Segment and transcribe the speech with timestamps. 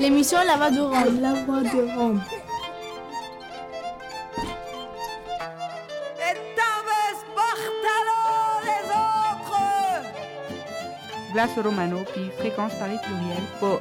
[0.00, 1.20] L'émission La Voix de Rome.
[1.20, 2.22] La Voix de Rome.
[11.34, 13.78] Glace Romano puis Fréquence Paris Pluriel pour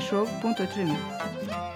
[0.00, 1.75] Show.3.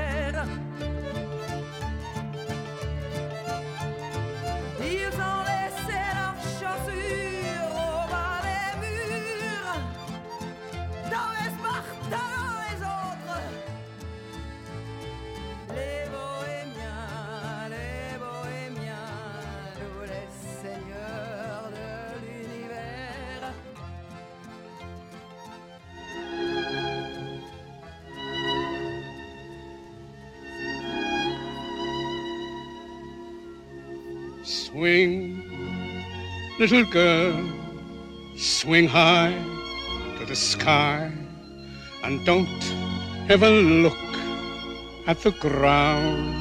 [34.81, 35.43] Swing,
[36.57, 37.39] little girl,
[38.35, 39.37] swing high
[40.17, 41.11] to the sky
[42.03, 42.63] and don't
[43.29, 44.15] ever look
[45.05, 46.33] at the ground.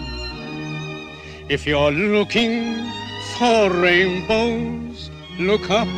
[1.51, 2.91] If you're looking
[3.37, 5.93] for rainbows, look up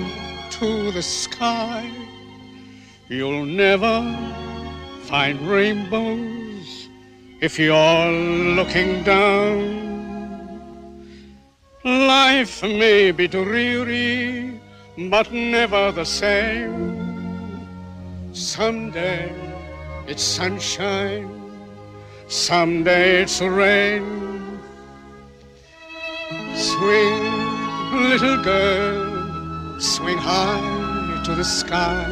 [0.59, 1.89] to the sky.
[3.09, 4.03] You'll never
[5.05, 6.89] find rainbows
[7.41, 8.11] if you're
[8.59, 9.92] looking down.
[11.84, 14.61] Life may be dreary,
[15.11, 17.66] but never the same.
[18.33, 19.33] Someday
[20.06, 21.28] it's sunshine,
[22.28, 24.60] someday it's rain.
[26.55, 27.33] Swing,
[28.10, 32.06] little girl, swing high to the sky,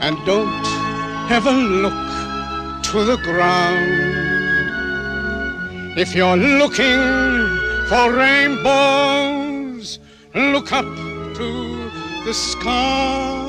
[0.00, 0.66] and don't
[1.30, 4.16] ever look to the ground.
[5.96, 9.98] If you're looking for rainbows.
[10.34, 10.84] Look up
[11.36, 11.90] to
[12.26, 13.48] the sky,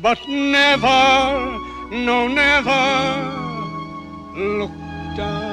[0.00, 1.58] but never,
[1.90, 2.82] no, never
[4.36, 4.70] look
[5.16, 5.50] down.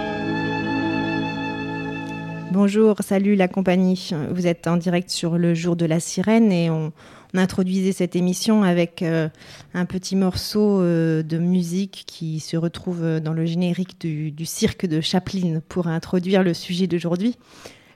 [2.52, 4.12] Bonjour, salut la compagnie.
[4.32, 6.92] Vous êtes en direct sur le jour de la sirène et on,
[7.38, 9.30] on introduisait cette émission avec euh,
[9.76, 15.02] un petit morceau euh, de musique qui se retrouve dans le générique du, cirque de
[15.02, 17.38] Chaplin pour introduire le sujet d'aujourd'hui.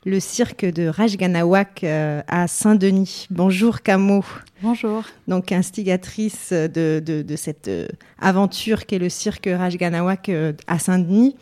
[0.06, 3.28] Le cirque de Rajganawak euh, à Saint-Denis.
[3.32, 4.24] Bonjour Camo.
[4.62, 5.04] Bonjour.
[5.28, 7.72] Donc instigatrice de, cette
[8.20, 10.30] aventure qu'est le cirque Rajganawak
[10.68, 11.36] à Saint-Denis.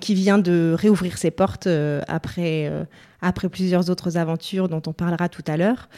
[0.00, 1.68] qui vient de réouvrir ses portes
[2.08, 2.70] après
[3.22, 5.88] après plusieurs autres aventures dont on parlera tout à l'heure.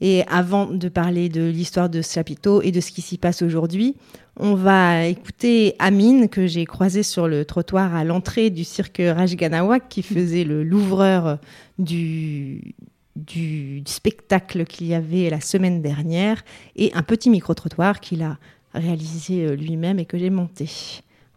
[0.00, 3.42] Et avant de parler de l'histoire de ce chapiteau et de ce qui s'y passe
[3.42, 3.96] aujourd'hui,
[4.36, 9.88] on va écouter Amine, que j'ai croisé sur le trottoir à l'entrée du cirque Rajganawak,
[9.88, 11.38] qui faisait l'ouvreur
[11.80, 12.74] du,
[13.16, 16.44] du spectacle qu'il y avait la semaine dernière,
[16.76, 18.38] et un petit micro-trottoir qu'il a
[18.74, 20.68] réalisé euh, lui-même et que j'ai monté.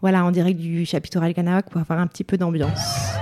[0.01, 3.15] Voilà, en direct du chapiteau Rajganawak pour avoir un petit peu d'ambiance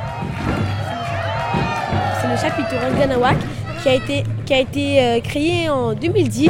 [2.29, 3.37] le chapitre Rajganawak
[3.81, 6.49] qui a été, qui a été euh, créé en 2010.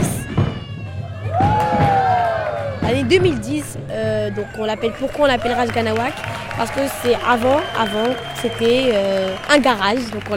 [2.84, 6.14] L'année 2010, euh, donc on l'appelle pourquoi on l'appelle Rajganawak
[6.58, 10.36] Parce que c'est avant, avant c'était euh, un garage, donc on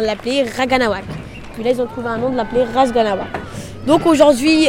[0.00, 1.04] l'appelait Raganawak.
[1.54, 3.28] Puis là ils ont trouvé un nom de l'appeler Rajganawak.
[3.86, 4.68] Donc aujourd'hui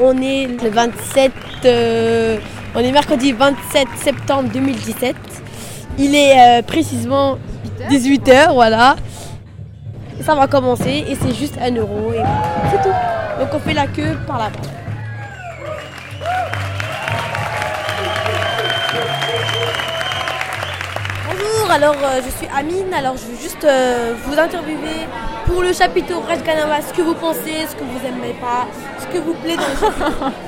[0.00, 1.30] on est le 27,
[2.74, 5.14] on est mercredi 27 septembre 2017.
[5.98, 7.36] Il est précisément
[7.88, 8.96] 18h, voilà
[10.22, 12.22] ça va commencer et c'est juste un euro et
[12.70, 12.94] c'est tout.
[13.40, 14.58] Donc on fait la queue par là-bas.
[21.26, 25.06] Bonjour, alors euh, je suis Amine, alors je veux juste euh, vous interviewer
[25.46, 28.66] pour le chapiteau Red Canava, ce que vous pensez, ce que vous aimez pas,
[28.98, 30.32] ce que vous plaît dans le.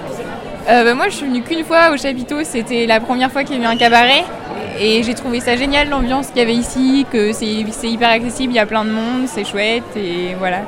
[0.69, 3.57] Euh, bah, moi je suis venue qu'une fois au chapiteau, c'était la première fois qu'il
[3.57, 4.23] y a eu un cabaret
[4.79, 7.47] et j'ai trouvé ça génial l'ambiance qu'il y avait ici, que c'est
[7.89, 10.63] hyper accessible, il y a plein de monde, c'est chouette et voilà.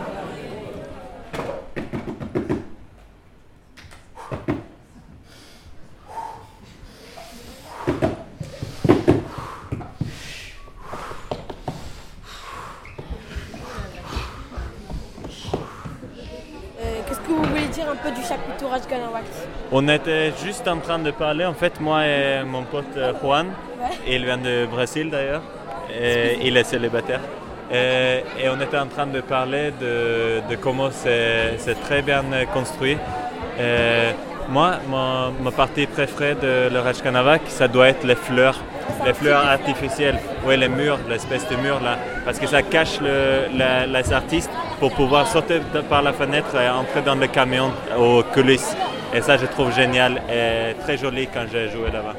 [16.80, 19.24] Euh, qu'est-ce que vous voulez dire un peu du chapiteau Rajganawak
[19.72, 23.46] On était juste en train de parler, en fait, moi et mon pote euh, Juan,
[24.06, 25.42] il vient de Brésil d'ailleurs.
[26.42, 27.20] Il est célibataire.
[27.72, 32.22] Et, et on était en train de parler de, comment c'est très bien
[32.52, 32.96] construit.
[33.58, 34.10] Et
[34.48, 38.58] moi, mon, ma partie préférée de le Rajkanavak, ça doit être les fleurs,
[39.06, 44.12] les fleurs artificielles, oui, les murs, l'espèce de murs là, parce que ça cache les
[44.12, 48.76] artistes pour pouvoir sauter par la fenêtre et entrer dans le camion aux coulisses.
[49.14, 52.14] Et ça, je trouve génial et très joli quand j'ai joué là-bas.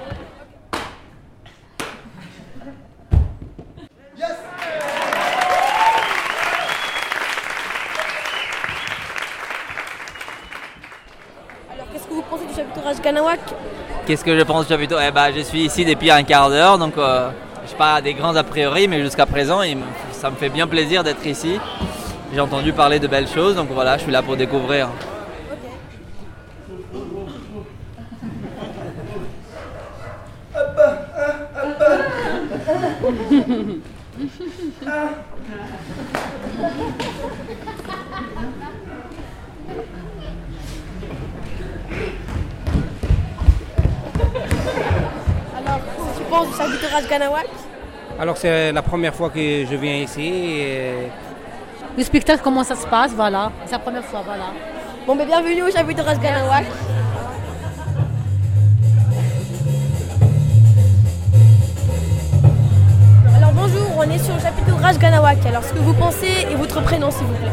[11.73, 12.53] Alors, qu'est-ce que vous pensez du
[14.05, 16.97] Qu'est-ce que je pense chapiteau eh ben, Je suis ici depuis un quart d'heure, donc
[16.97, 17.29] euh,
[17.65, 19.61] je n'ai pas des grands a priori, mais jusqu'à présent,
[20.11, 21.59] ça me fait bien plaisir d'être ici.
[22.33, 24.89] J'ai entendu parler de belles choses, donc voilà, je suis là pour découvrir.
[45.57, 47.47] Alors, qu'est-ce que tu penses du chapiteau Rajganawak
[48.19, 50.27] Alors c'est la première fois que je viens ici.
[50.59, 51.09] et
[51.97, 53.51] Le spectacle, comment ça se passe, voilà.
[53.65, 54.47] C'est la première fois, voilà.
[55.07, 56.65] Bon, ben bienvenue au chapiteau Rajganawak.
[63.37, 65.45] Alors bonjour, on est sur le chapiteau Rajganawak.
[65.45, 67.51] Alors ce que vous pensez et votre prénom s'il vous plaît?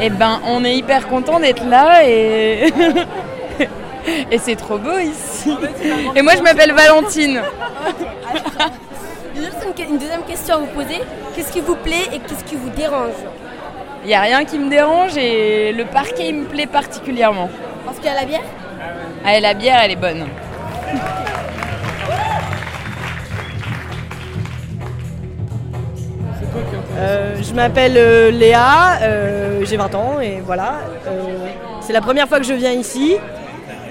[0.00, 2.72] Eh ben, on est hyper content d'être là et.
[4.30, 5.56] et c'est trop beau ici.
[6.14, 7.42] Et moi, je m'appelle Valentine.
[9.88, 11.00] Une, deuxième question à vous poser.
[11.34, 13.14] Qu'est-ce qui vous plaît et qu'est-ce qui vous dérange
[14.04, 17.50] Il n'y a rien qui me dérange et le parquet, il me plaît particulièrement.
[17.84, 18.44] Parce qu'il y a la bière
[19.24, 20.26] Ah, et la bière, elle est bonne.
[26.98, 30.74] Euh, je m'appelle euh, Léa, euh, j'ai 20 ans et voilà.
[31.06, 31.48] Euh,
[31.80, 33.16] c'est la première fois que je viens ici.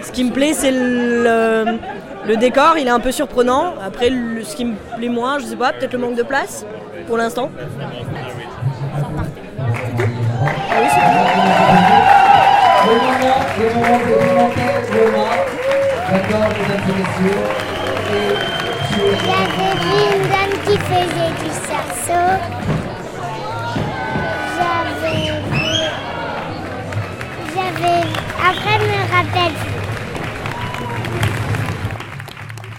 [0.03, 3.73] Ce qui me plaît, c'est le, décor, il est un peu surprenant.
[3.85, 4.09] Après,
[4.43, 6.65] ce qui me plaît moins, je sais pas, peut-être le manque de place
[7.07, 7.49] pour l'instant.
[19.93, 22.25] Une dame qui faisait du cerceau.
[27.53, 28.01] J'avais.
[28.49, 29.80] Après.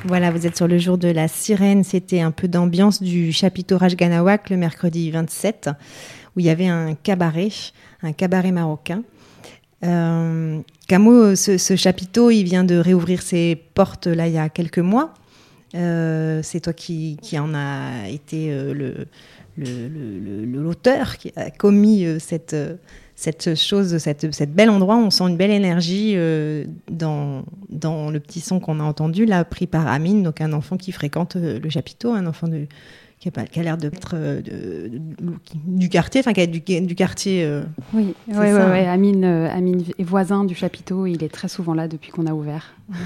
[0.05, 1.85] Voilà, vous êtes sur le jour de la sirène.
[1.85, 5.71] C'était un peu d'ambiance du chapiteau Rajganawak le mercredi 27,
[6.35, 7.51] où il y avait un cabaret,
[8.03, 9.05] un cabaret marocain.
[9.85, 14.81] Euh, Camo, ce, chapiteau, il vient de réouvrir ses portes là il y a quelques
[14.81, 15.15] mois.
[15.77, 19.05] Euh, c'est toi qui, en a été euh,
[19.57, 22.57] l'auteur, qui a commis cette,
[23.15, 24.97] cette chose, cette, cette bel endroit.
[24.97, 29.45] On sent une belle énergie euh, dans, dans le petit son qu'on a entendu, là,
[29.45, 32.67] pris par Amine, donc un enfant qui fréquente euh, le chapiteau, un enfant de,
[33.21, 34.41] qui a, pas- qui a l'air d'être euh,
[35.67, 37.45] du quartier, enfin qui est du, du quartier.
[37.45, 37.63] euh,
[37.95, 38.87] Oui, ouais, ouais.
[38.87, 41.07] Amine, Amine est voisin du chapiteau.
[41.07, 42.75] Il est très souvent là depuis qu'on a ouvert.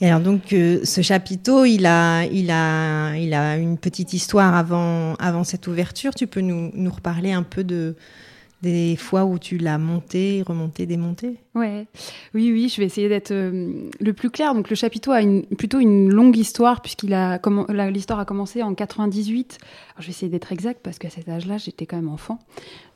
[0.00, 4.56] Et alors donc euh, ce chapiteau, il a, il a, il a une petite histoire
[4.56, 6.12] avant, avant cette ouverture.
[6.14, 7.94] Tu peux nous, nous reparler un peu de
[8.62, 11.38] des fois où tu l'as monté, remonté, démonté?
[11.54, 11.86] Ouais,
[12.32, 14.54] oui, oui, je vais essayer d'être euh, le plus clair.
[14.54, 15.20] Donc le chapiteau a
[15.58, 17.38] plutôt une longue histoire puisqu'il a
[17.90, 19.58] l'histoire a commencé en 98.
[19.60, 22.38] Alors, je vais essayer d'être exact parce qu'à cet âge-là, j'étais quand même enfant,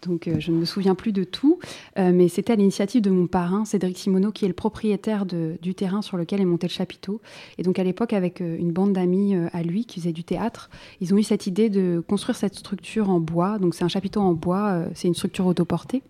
[0.07, 1.59] donc euh, je ne me souviens plus de tout.
[1.99, 5.75] Euh, mais c'était à l'initiative de mon parrain Cédric Simoneau qui est le propriétaire du
[5.75, 7.21] terrain sur lequel est monté le chapiteau.
[7.59, 10.71] Et donc à l'époque, avec une bande d'amis à lui qui faisaient du théâtre,
[11.03, 13.59] ils ont eu cette idée de construire cette structure en bois.
[13.59, 16.03] Donc c'est un chapiteau en bois, c'est une structure autoportée.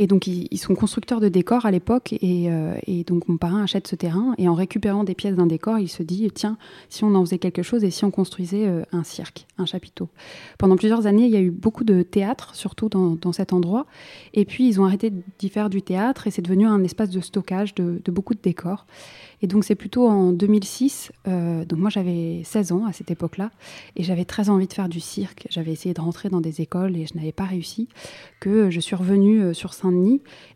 [0.00, 2.14] Et donc, ils, sont constructeurs de décors à l'époque.
[2.14, 4.34] Et, euh, et donc, mon parrain achète ce terrain.
[4.38, 6.56] Et en récupérant des pièces d'un décor, il se dit tiens,
[6.88, 10.08] si on en faisait quelque chose et si on construisait euh, un cirque, un chapiteau.
[10.56, 13.84] Pendant plusieurs années, il y a eu beaucoup de théâtre, surtout dans, cet endroit.
[14.32, 17.20] Et puis, ils ont arrêté d'y faire du théâtre et c'est devenu un espace de
[17.20, 18.86] stockage de, beaucoup de décors.
[19.42, 21.12] Et donc, c'est plutôt en 2006.
[21.28, 23.50] euh, donc, moi, j'avais 16 ans à cette époque-là.
[23.96, 25.46] Et j'avais très envie de faire du cirque.
[25.50, 27.88] J'avais essayé de rentrer dans des écoles et je n'avais pas réussi.
[28.40, 29.74] Que je suis revenue sur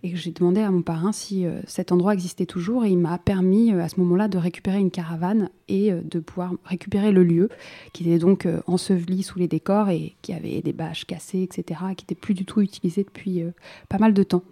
[0.02, 2.84] Et que j'ai demandé à mon parrain si euh, cet endroit existait toujours.
[2.84, 6.20] Et il m'a permis euh, à ce moment-là de récupérer une caravane et euh, de
[6.20, 7.48] pouvoir récupérer le lieu
[7.92, 12.04] qui était donc enseveli sous les décors et qui avait des bâches cassées, etc., qui
[12.04, 13.42] n'était plus du tout utilisé depuis
[13.88, 14.42] pas mal de temps.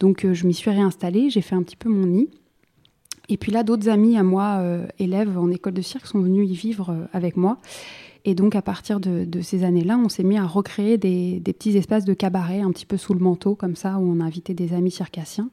[0.00, 2.28] Donc je m'y suis réinstallée, j'ai fait un petit peu mon nid.
[3.28, 4.62] Et puis là, d'autres amis à moi,
[4.98, 7.58] élèves en école de cirque, sont venus y vivre avec moi.
[8.24, 12.04] Et donc, à partir de, ces années-là, on s'est mis à recréer des, petits espaces
[12.04, 14.74] de cabaret un petit peu sous le manteau, comme ça, où on a invité des
[14.74, 15.50] amis circassiens.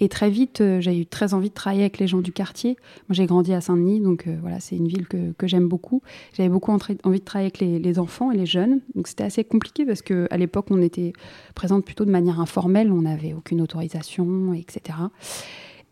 [0.00, 2.70] Et très vite, euh, j'ai eu très envie de travailler avec les gens du quartier.
[3.08, 6.02] Moi, j'ai grandi à Saint-Denis, donc euh, voilà, c'est une ville que, que j'aime beaucoup.
[6.36, 8.80] J'avais beaucoup envie de travailler avec les, enfants et les jeunes.
[8.96, 11.12] Donc c'était assez compliqué parce qu'à l'époque, on était
[11.54, 12.90] présente plutôt de manière informelle.
[12.90, 14.98] On n'avait aucune autorisation, etc.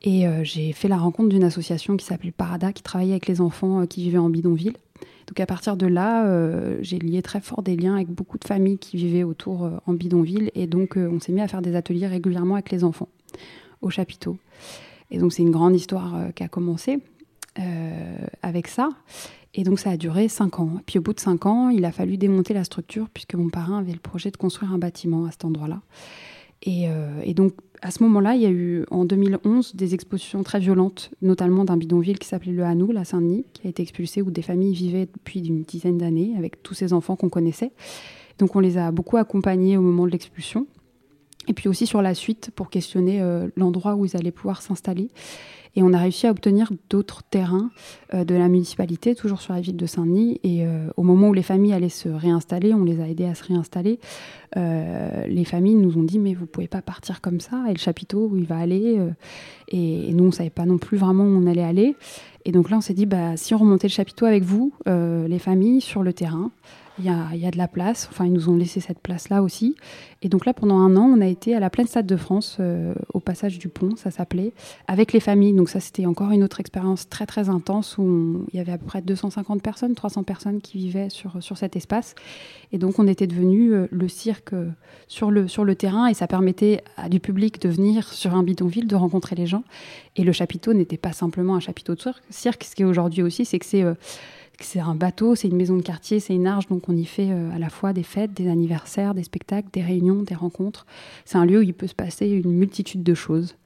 [0.02, 3.40] Et euh, j'ai fait la rencontre d'une association qui s'appelait Parada, qui travaillait avec les
[3.40, 4.74] enfants euh, qui vivaient en bidonville.
[5.32, 8.44] Donc à partir de là, euh, j'ai lié très fort des liens avec beaucoup de
[8.44, 10.50] familles qui vivaient autour euh, en bidonville.
[10.54, 13.08] Et donc on s'est mis à faire des ateliers régulièrement avec les enfants
[13.80, 14.36] au chapiteau.
[15.10, 16.98] Et donc c'est une grande histoire euh, qui a commencé
[18.42, 18.90] avec ça.
[19.54, 20.72] Et donc ça a duré cinq ans.
[20.84, 23.78] Puis au bout de cinq ans, il a fallu démonter la structure puisque mon parrain
[23.78, 25.80] avait le projet de construire un bâtiment à cet endroit-là.
[26.62, 26.88] Et,
[27.24, 31.10] et donc à ce moment-là, il y a eu en 2011 des expulsions très violentes,
[31.20, 34.42] notamment d'un bidonville qui s'appelait le Hanou, la Saint-Denis, qui a été expulsé, où des
[34.42, 37.72] familles vivaient depuis une dizaine d'années avec tous ces enfants qu'on connaissait.
[38.38, 40.68] Donc on les a beaucoup accompagnés au moment de l'expulsion.
[41.48, 45.08] Et puis aussi sur la suite pour questionner euh, l'endroit où ils allaient pouvoir s'installer.
[45.74, 47.70] Et on a réussi à obtenir d'autres terrains
[48.12, 50.38] euh, de la municipalité, toujours sur la ville de Saint-Denis.
[50.42, 53.34] Et euh, au moment où les familles allaient se réinstaller, on les a aidés à
[53.34, 53.98] se réinstaller.
[54.56, 57.64] Euh, les familles nous ont dit mais vous pouvez pas partir comme ça.
[57.68, 58.98] Et le chapiteau où il va aller.
[59.68, 61.96] et, et nous on savait pas non plus vraiment où on allait aller.
[62.44, 65.38] Et donc là on s'est dit bah si on remontait le chapiteau avec vous, les
[65.38, 66.50] familles sur le terrain.
[67.02, 69.74] Il y, a, de la place, enfin ils nous ont laissé cette place-là aussi.
[70.22, 72.58] Et donc là, pendant un an, on a été à la pleine Stade de France,
[72.60, 74.52] euh, au passage du pont, ça s'appelait,
[74.86, 75.52] avec les familles.
[75.52, 78.78] Donc ça, c'était encore une autre expérience très très intense où il y avait à
[78.78, 82.14] peu près 250 personnes, 300 personnes qui vivaient sur, sur cet espace.
[82.70, 84.70] Et donc on était devenu euh, le cirque euh,
[85.08, 88.44] sur le, sur le terrain et ça permettait à du public de venir sur un
[88.44, 89.64] bidonville, de rencontrer les gens.
[90.14, 92.22] Et le chapiteau n'était pas simplement un chapiteau de cirque.
[92.30, 92.64] cirque.
[92.64, 93.84] Ce qui est aujourd'hui aussi, c'est que c'est...
[94.60, 97.30] c'est un bateau, c'est une maison de quartier, c'est une arche, donc on y fait
[97.30, 100.86] euh, à la fois des fêtes, des anniversaires, des spectacles, des réunions, des rencontres.
[101.24, 103.56] C'est un lieu où il peut se passer une multitude de choses.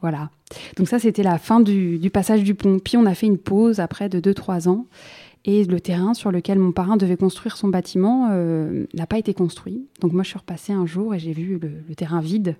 [0.00, 0.30] Voilà.
[0.76, 2.78] Donc ça, c'était la fin du, du passage du pont.
[2.78, 4.86] Puis on a fait une pause après de 2-3 ans.
[5.44, 9.32] Et le terrain sur lequel mon parrain devait construire son bâtiment euh, n'a pas été
[9.34, 9.86] construit.
[10.00, 12.56] Donc moi, je suis repassée un jour et j'ai vu le, terrain vide.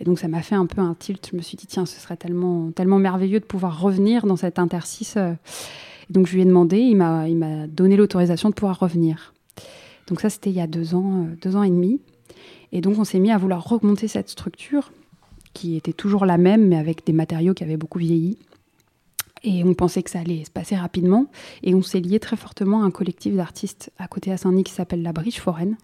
[0.00, 1.28] Et donc ça m'a fait un peu un tilt.
[1.30, 4.58] Je me suis dit, tiens, ce serait tellement, tellement merveilleux de pouvoir revenir dans cet
[4.58, 5.14] interstice.
[5.16, 5.34] euh,
[6.08, 9.34] et donc je lui ai demandé, il m'a, il m'a donné l'autorisation de pouvoir revenir.
[10.06, 12.00] Donc ça, c'était il y a deux ans, euh, deux ans et demi.
[12.72, 14.92] Et donc on s'est mis à vouloir remonter cette structure
[15.52, 18.38] qui était toujours la même, mais avec des matériaux qui avaient beaucoup vieilli.
[19.44, 21.26] Et on pensait que ça allait se passer rapidement.
[21.62, 24.72] Et on s'est lié très fortement à un collectif d'artistes à côté à Saint-Denis qui
[24.72, 25.76] s'appelle La Briche Foraine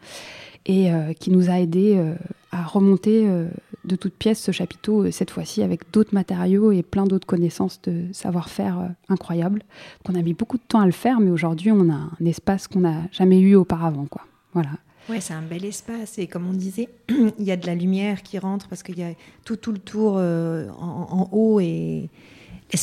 [0.67, 2.15] et euh, qui nous a aidés euh,
[2.53, 3.49] à remonter euh,
[3.85, 8.05] de toutes pièces ce chapiteau, cette fois-ci avec d'autres matériaux et plein d'autres connaissances de
[8.13, 9.61] savoir-faire incroyables.
[10.05, 12.27] Donc on a mis beaucoup de temps à le faire, mais aujourd'hui on a un
[12.27, 14.07] espace qu'on n'a jamais eu auparavant.
[14.07, 14.23] Quoi.
[14.53, 14.71] Voilà.
[15.09, 18.23] Ouais, c'est un bel espace et comme on disait, il y a de la lumière
[18.23, 19.13] qui rentre parce qu'il y a
[19.45, 22.11] tout, tout le tour en, en haut et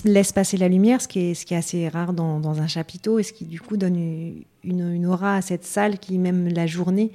[0.06, 3.46] laisse- passer la lumière, ce qui est, assez rare dans, un chapiteau et ce qui
[3.46, 7.12] du coup donne une, aura à cette salle qui même la journée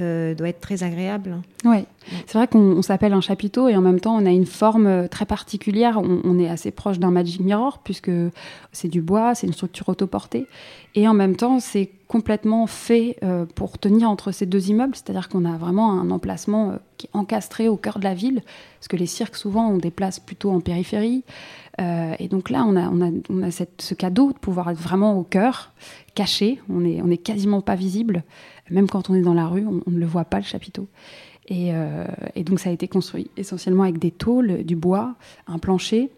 [0.00, 1.42] euh, doit être très agréable.
[1.66, 1.84] Ouais,
[2.26, 4.86] c'est vrai qu'on on s'appelle un chapiteau et en même temps on a une forme
[4.86, 5.98] euh, très particulière.
[5.98, 8.10] On, on est assez proche d'un Magic Mirror puisque
[8.72, 10.46] c'est du bois, c'est une structure autoportée
[10.94, 15.28] et en même temps c'est complètement fait euh, pour tenir entre ces deux immeubles, c'est-à-dire
[15.28, 18.40] qu'on a vraiment un emplacement qui est encastré au cœur de la ville
[18.78, 21.22] parce que les cirques souvent ont des places plutôt en périphérie
[21.80, 24.78] Euh, et donc là on a, on a, on a ce cadeau de pouvoir être
[24.78, 25.72] vraiment au cœur,
[26.14, 28.24] caché, on est, on est quasiment pas visible,
[28.70, 30.88] même quand on est dans la rue, on, ne le voit pas le chapiteau.
[31.48, 35.14] Et, euh, et donc ça a été construit essentiellement avec des tôles, du bois,
[35.46, 36.10] un plancher.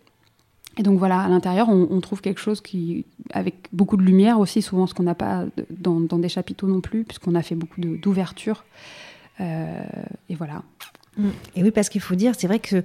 [0.76, 4.60] Et donc voilà, à l'intérieur, on, trouve quelque chose qui, avec beaucoup de lumière aussi,
[4.60, 7.80] souvent ce qu'on n'a pas dans, dans des chapiteaux non plus, puisqu'on a fait beaucoup
[7.80, 8.64] d'ouvertures.
[9.40, 9.84] Euh,
[10.28, 10.62] et voilà.
[11.54, 12.82] Et oui, parce qu'il faut dire, c'est vrai que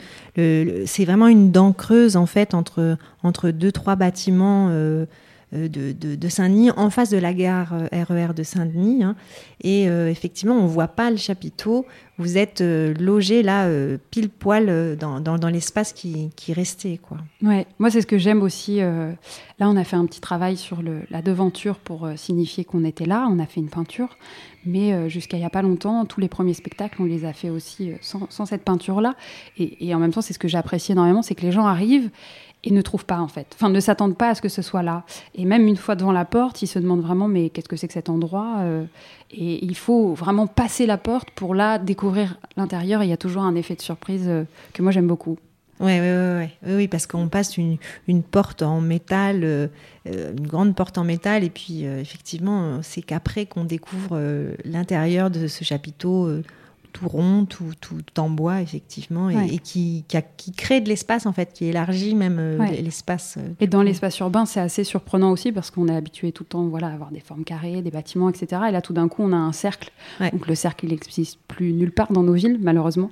[0.86, 5.06] c'est vraiment une dent creuse en fait entre, entre deux, trois bâtiments euh,
[5.54, 9.04] de, de, de Saint-Denis, en face de la gare euh, RER de Saint-Denis.
[9.04, 9.16] hein.
[9.62, 11.86] Et euh, effectivement, on voit pas le chapiteau.
[12.18, 17.00] Vous êtes euh, logé là, euh, pile poil euh, dans, dans, l'espace qui, qui restait.
[17.02, 17.18] Quoi.
[17.42, 18.82] Ouais, moi c'est ce que j'aime aussi.
[18.82, 19.12] euh,
[19.58, 23.06] là, on a fait un petit travail sur la devanture pour euh, signifier qu'on était
[23.06, 23.28] là.
[23.32, 24.18] On a fait une peinture,
[24.66, 27.32] mais euh, jusqu'à il y a pas longtemps, tous les premiers spectacles, on les a
[27.34, 29.16] fait aussi euh, sans, sans cette peinture-là.
[29.58, 32.10] Et, et en même temps, c'est ce que j'apprécie énormément, c'est que les gens arrivent
[32.64, 34.84] et ne trouvent pas en fait, enfin ne s'attendent pas à ce que ce soit
[34.84, 35.04] là.
[35.36, 37.88] Et même une fois devant la porte, ils se demandent vraiment mais qu'est-ce que c'est
[37.88, 38.84] que cet endroit Euh,
[39.32, 43.04] Et il faut vraiment passer la porte pour là découvrir l'intérieur.
[43.04, 45.38] Il y a toujours un effet de surprise euh, que moi j'aime beaucoup.
[45.80, 46.52] Ouais, ouais.
[46.66, 47.78] Oui, oui, parce qu'on passe une,
[48.24, 49.68] porte en métal, euh,
[50.06, 54.20] une grande porte en métal, et puis effectivement, c'est qu'après qu'on découvre
[54.66, 56.42] l'intérieur de ce chapiteau
[56.92, 59.48] tout rond, tout, tout en bois, effectivement, et, Ouais.
[59.54, 62.82] et qui, qui, a- qui crée de l'espace, en fait, qui élargit même euh, Ouais.
[62.82, 63.36] l'espace.
[63.38, 66.50] euh, Et dans l'espace urbain, c'est assez surprenant aussi parce qu'on est habitué tout le
[66.50, 68.62] temps voilà, à avoir des formes carrées, des bâtiments, etc.
[68.70, 69.92] Et là, tout d'un coup, on a un cercle.
[70.32, 73.12] Donc le cercle, il n'existe plus nulle part dans nos villes, malheureusement.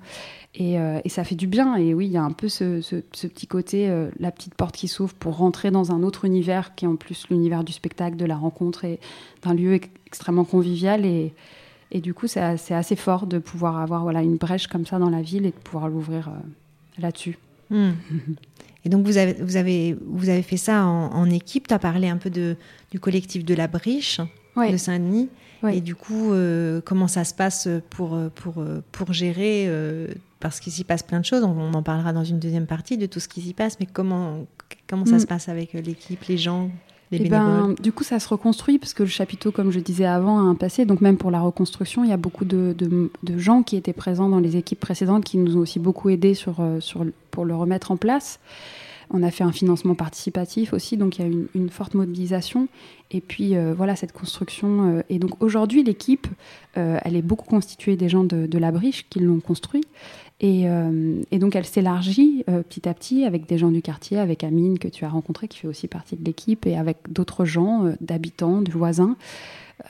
[0.56, 1.76] Et, euh, et ça fait du bien.
[1.76, 4.56] Et oui, il y a un peu ce, ce- ce petit côté, euh, la petite
[4.56, 7.74] porte qui s'ouvre pour rentrer dans un autre univers qui est en plus l'univers du
[7.74, 9.00] spectacle, de la rencontre et
[9.44, 11.06] d'un lieu ex- extrêmement convivial.
[11.06, 11.34] Et,
[11.92, 15.10] et du coup, c'est assez fort de pouvoir avoir voilà, une brèche comme ça dans
[15.10, 17.38] la ville et de pouvoir l'ouvrir euh, là-dessus.
[17.70, 17.92] Hmm.
[18.86, 21.68] Et donc, vous avez, vous avez, vous avez fait ça en, en équipe.
[21.68, 22.56] Tu as parlé un peu de,
[22.92, 24.22] du collectif de la Briche
[24.56, 24.72] Ouais.
[24.72, 25.28] de Saint-Denis.
[25.62, 25.78] Ouais.
[25.78, 28.64] Et du coup, euh, comment ça se passe pour, pour,
[28.94, 30.08] pour gérer euh,
[30.40, 31.44] Parce qu'il s'y passe plein de choses.
[31.44, 33.78] On, on en parlera dans une deuxième partie de tout ce qui s'y passe.
[33.82, 34.46] Mais comment,
[34.88, 35.20] comment ça Hmm.
[35.20, 36.70] se passe avec l'équipe, les gens,
[37.12, 39.80] les Eh bénévoles ben, du coup, ça se reconstruit parce que le chapiteau, comme je
[39.80, 40.86] disais avant, a un passé.
[40.86, 43.94] Donc même pour la reconstruction, il y a beaucoup de, de- de gens qui étaient
[43.94, 47.46] présents dans les équipes précédentes qui nous ont aussi beaucoup aidés sur, euh, sur, pour
[47.46, 48.40] le remettre en place.
[49.10, 52.68] On a fait un financement participatif aussi, donc il y a une, une forte mobilisation.
[53.10, 54.98] Et puis euh, voilà, cette construction.
[54.98, 56.28] euh, et donc aujourd'hui, l'équipe,
[56.78, 59.86] euh, elle est beaucoup constituée des gens de, de la Briche qui l'ont construit.
[60.40, 64.20] Et, euh, et donc elle s'élargit euh, petit à petit avec des gens du quartier,
[64.20, 67.44] avec Amine que tu as rencontré, qui fait aussi partie de l'équipe, et avec d'autres
[67.44, 69.16] gens, euh, d'habitants, de voisins.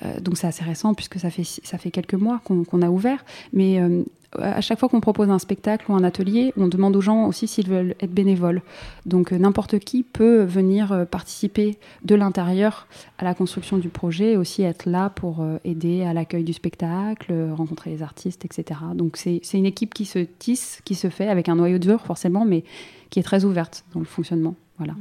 [0.03, 3.23] Euh, donc c'est assez récent puisque ça fait, ça fait quelques mois qu'on a ouvert.
[3.53, 4.03] Mais euh,
[4.39, 7.47] à chaque fois qu'on propose un spectacle ou un atelier, on demande aux gens aussi
[7.47, 8.61] s'ils veulent être bénévoles.
[9.05, 14.37] Donc euh, n'importe qui peut venir participer de l'intérieur à la construction du projet et
[14.37, 18.79] aussi être là pour aider à l'accueil du spectacle, rencontrer les artistes, etc.
[18.95, 22.45] Donc c'est une équipe qui se tisse, qui se fait avec un noyau dur forcément,
[22.45, 22.63] mais
[23.09, 24.55] qui est très ouverte dans le fonctionnement.
[24.77, 24.93] Voilà.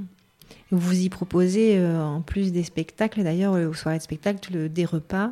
[0.73, 4.69] Vous y proposez, euh, en plus des spectacles, d'ailleurs, euh, aux soirées de spectacle, le-
[4.69, 5.31] des repas.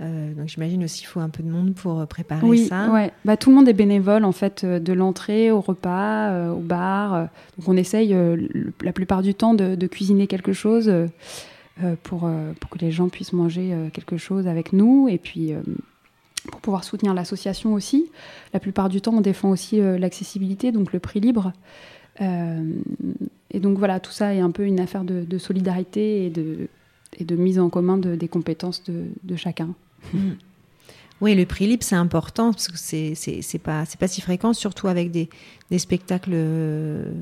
[0.00, 2.88] Euh, donc j'imagine aussi qu'il faut un peu de monde pour préparer oui, ça.
[2.92, 3.10] ouais.
[3.24, 7.28] Bah, tout le monde est bénévole en fait, de l'entrée au repas, euh, au bar.
[7.58, 8.14] donc on essaye
[8.82, 10.88] la plupart du temps de, de cuisiner quelque chose
[12.04, 15.52] pour, pour que les gens puissent manger quelque chose avec nous et puis
[16.52, 18.06] pour pouvoir soutenir l'association aussi.
[18.54, 21.52] La plupart du temps, on défend aussi l'accessibilité, donc le prix libre.
[22.20, 22.62] Euh,
[23.50, 27.58] et donc voilà, tout ça est un peu une affaire de, solidarité et de, mise
[27.58, 29.74] en commun de- des compétences de, chacun.
[30.12, 30.32] Mm.
[31.20, 34.86] Oui, le prix libre, c'est important parce que c'est c'est c'est pas si fréquent, surtout
[34.86, 35.28] avec des,
[35.70, 37.12] des spectacles euh,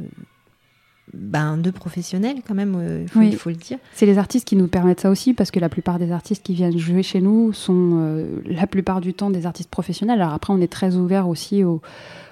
[1.15, 2.75] ben, de professionnels quand même.
[2.77, 3.29] euh, Il faut, Oui.
[3.33, 3.79] il faut le dire.
[3.95, 6.55] C'est les artistes qui nous permettent ça aussi, parce que la plupart des artistes qui
[6.55, 10.21] viennent jouer chez nous sont euh, la plupart du temps des artistes professionnels.
[10.21, 11.81] Alors après, on est très ouvert aussi aux,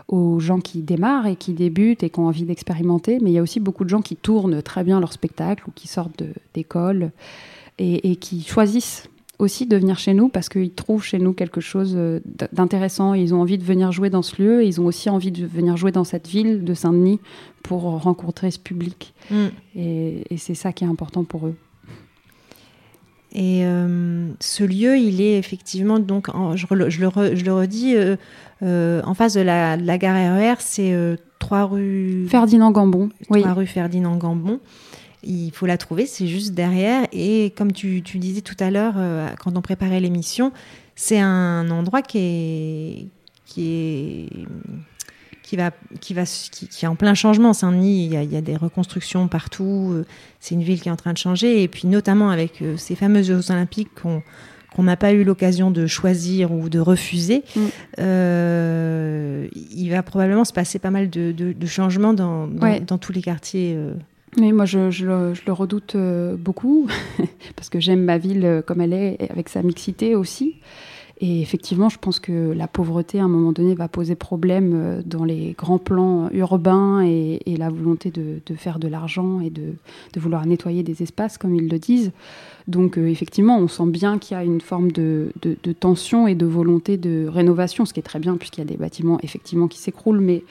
[0.09, 3.39] aux gens qui démarrent et qui débutent et qui ont envie d'expérimenter, mais il y
[3.39, 7.11] a aussi beaucoup de gens qui tournent très bien leur spectacle ou qui sortent d'école
[7.79, 11.61] et, et qui choisissent aussi de venir chez nous parce qu'ils trouvent chez nous quelque
[11.61, 12.21] chose euh,
[12.53, 13.15] d'intéressant.
[13.15, 14.63] Ils ont envie de venir jouer dans ce lieu.
[14.63, 17.21] et Ils ont aussi envie de venir jouer dans cette ville de Saint-Denis
[17.63, 19.13] pour rencontrer ce public.
[19.31, 19.37] Mm.
[19.77, 21.55] Et, et c'est ça qui est important pour eux.
[23.37, 27.97] Et euh, ce lieu, il est effectivement, donc, en- je, le, re- je le redis,
[27.97, 28.15] euh,
[28.63, 32.27] euh, en face de la, de la gare RER, c'est euh, 3 rue...
[32.29, 33.09] Ferdinand Gambon.
[33.25, 33.43] 3 Oui.
[33.45, 34.61] rue Ferdinand Gambon.
[35.27, 37.07] Il faut la trouver, c'est juste derrière.
[37.13, 40.53] Et comme tu, tu disais tout à l'heure, euh, quand on préparait l'émission,
[40.97, 43.07] c'est un endroit qui est,
[43.47, 44.29] qui est,
[45.43, 47.53] qui va, qui va, qui, qui est en plein changement.
[47.53, 49.91] Saint-Denis, il y, a, il y a des reconstructions partout.
[49.93, 50.05] euh,
[50.41, 51.63] C'est une ville qui est en train de changer.
[51.63, 54.23] Et puis notamment avec euh, ces fameux Jeux Olympiques qu'on
[54.75, 57.61] qu'on n'a pas eu l'occasion de choisir ou de refuser, Mm.
[58.01, 62.81] euh, il va probablement se passer pas mal de, de- de changements dans, dans, Ouais.
[62.81, 63.75] dans tous les quartiers.
[63.77, 63.95] euh.
[64.37, 66.89] Mais moi, je, le, redoute euh, beaucoup,
[67.57, 70.57] parce que j'aime ma ville euh, comme elle est, avec sa mixité aussi.
[71.21, 75.03] Et effectivement, je pense que la pauvreté, à un moment donné, va poser problème euh,
[75.07, 79.75] dans les grands plans urbains et, la volonté de, faire de l'argent et de,
[80.17, 82.11] vouloir nettoyer des espaces, comme ils le disent.
[82.67, 86.47] Donc, effectivement, on sent bien qu'il y a une forme de, de- tension et de
[86.47, 89.79] volonté de rénovation, ce qui est très bien, puisqu'il y a des bâtiments, effectivement, qui
[89.79, 90.43] s'écroulent, mais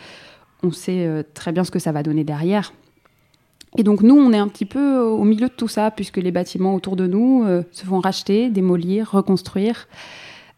[0.62, 2.72] on sait très bien ce que ça va donner derrière.
[3.78, 6.32] Et donc nous, on est un petit peu au milieu de tout ça, puisque les
[6.32, 9.88] bâtiments autour de nous euh, se font racheter, démolir, reconstruire.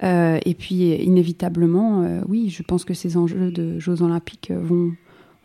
[0.04, 4.92] Euh, et puis inévitablement, euh, oui, je pense que ces enjeux de Jeux olympiques vont,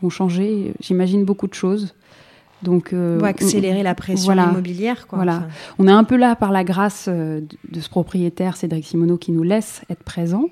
[0.02, 1.94] vont changer, j'imagine, beaucoup de choses.
[2.62, 5.36] Donc, euh, Vont accélérer on- la pression immobilière, quoi, Voilà.
[5.36, 5.48] enfin.
[5.78, 9.32] On est un peu là par la grâce de, de ce propriétaire, Cédric Simoneau, qui
[9.32, 10.46] nous laisse être présent.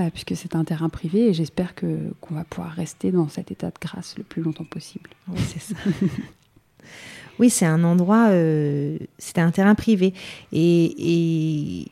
[0.00, 3.66] euh, puisque c'est un terrain privé et j'espère qu'on va pouvoir rester dans cet état
[3.68, 5.10] de grâce le plus longtemps possible.
[5.28, 5.74] Oui, c'est ça.
[7.38, 10.14] oui, c'est un endroit, euh, c'était un terrain privé.
[10.52, 11.88] Et, et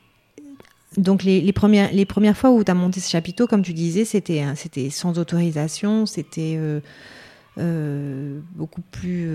[0.97, 3.73] donc les, les premières, les premières fois où tu as monté ce chapiteau, comme tu
[3.73, 6.79] disais, c'était hein, c'était sans autorisation, c'était euh,
[7.57, 9.27] euh, beaucoup plus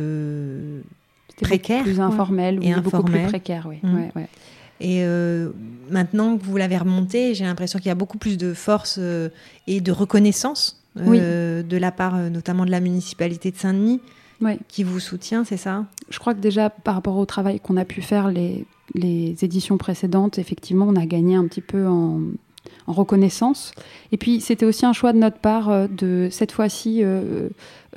[1.42, 1.78] précaire.
[1.78, 3.78] beaucoup plus informel, et oui, beaucoup plus précaire, oui.
[3.82, 3.94] Mm.
[3.94, 4.28] Ouais, ouais.
[4.80, 5.50] Et euh,
[5.90, 9.30] maintenant que vous l'avez remonté, j'ai l'impression qu'il y a beaucoup plus de force euh,
[9.66, 14.00] et de reconnaissance euh, de la part notamment de la municipalité de Saint-Denis
[14.40, 14.58] Ouais.
[14.68, 15.86] qui vous soutient, c'est ça?
[16.10, 19.78] Je crois que déjà par rapport au travail qu'on a pu faire les, les éditions
[19.78, 22.20] précédentes, effectivement, on a gagné un petit peu en,
[22.86, 23.72] en reconnaissance.
[24.12, 27.48] Et puis c'était aussi un choix de notre part euh, de cette fois-ci euh,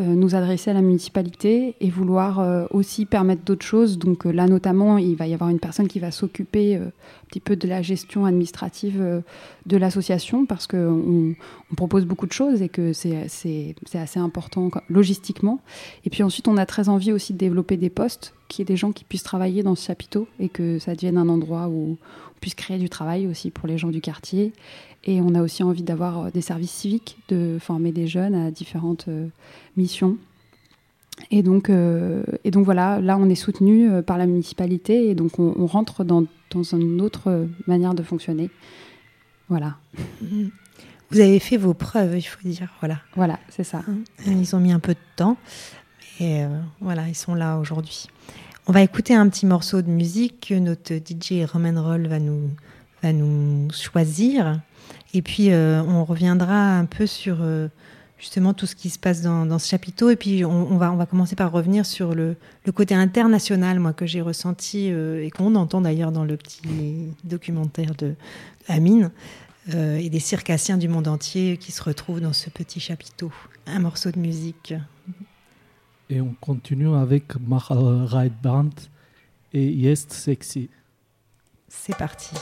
[0.03, 3.97] nous adresser à la municipalité et vouloir euh, aussi permettre d'autres choses.
[3.97, 7.27] Donc euh, là notamment, il va y avoir une personne qui va s'occuper euh, un
[7.27, 9.21] petit peu de la gestion administrative euh,
[9.65, 11.35] de l'association parce qu'on
[11.71, 15.59] on propose beaucoup de choses et que c'est assez important logistiquement.
[16.05, 18.73] Et puis ensuite, on a très envie aussi de développer des postes, qu'il y ait
[18.73, 21.97] des gens qui puissent travailler dans ce chapiteau et que ça devienne un endroit où
[22.35, 24.53] on puisse créer du travail aussi pour les gens du quartier.
[25.05, 28.51] Et on a aussi envie d'avoir euh, des services civiques, de former des jeunes à
[28.51, 29.27] différentes euh,
[29.77, 30.17] missions.
[31.31, 35.15] Et donc, euh, et donc voilà, là on est soutenu euh, par la municipalité et
[35.15, 38.49] donc on, on rentre dans, dans une autre manière de fonctionner.
[39.49, 39.77] Voilà.
[41.11, 42.69] Vous avez fait vos preuves, il faut dire.
[42.79, 42.99] Voilà.
[43.15, 43.81] Voilà, c'est ça.
[44.27, 45.37] Ils ont mis un peu de temps.
[46.19, 46.47] Et euh,
[46.81, 48.07] voilà, ils sont là aujourd'hui.
[48.67, 52.51] On va écouter un petit morceau de musique que notre DJ Roman Roll va nous,
[53.01, 54.59] va nous choisir.
[55.13, 57.67] Et puis, euh, on reviendra un peu sur euh,
[58.17, 60.09] justement tout ce qui se passe dans, dans ce chapiteau.
[60.09, 62.35] Et puis, on, on va, on va commencer par revenir sur le,
[62.65, 66.61] le côté international, moi, que j'ai ressenti euh, et qu'on entend d'ailleurs dans le petit
[67.23, 68.15] documentaire de,
[68.67, 69.11] Amine.
[69.73, 73.31] et des circassiens du monde entier qui se retrouvent dans ce petit chapiteau.
[73.65, 74.73] Un morceau de musique.
[76.09, 77.33] Et on continue avec
[77.69, 78.69] Right Band
[79.53, 80.69] et Yes Sexy.
[81.67, 82.35] C'est parti.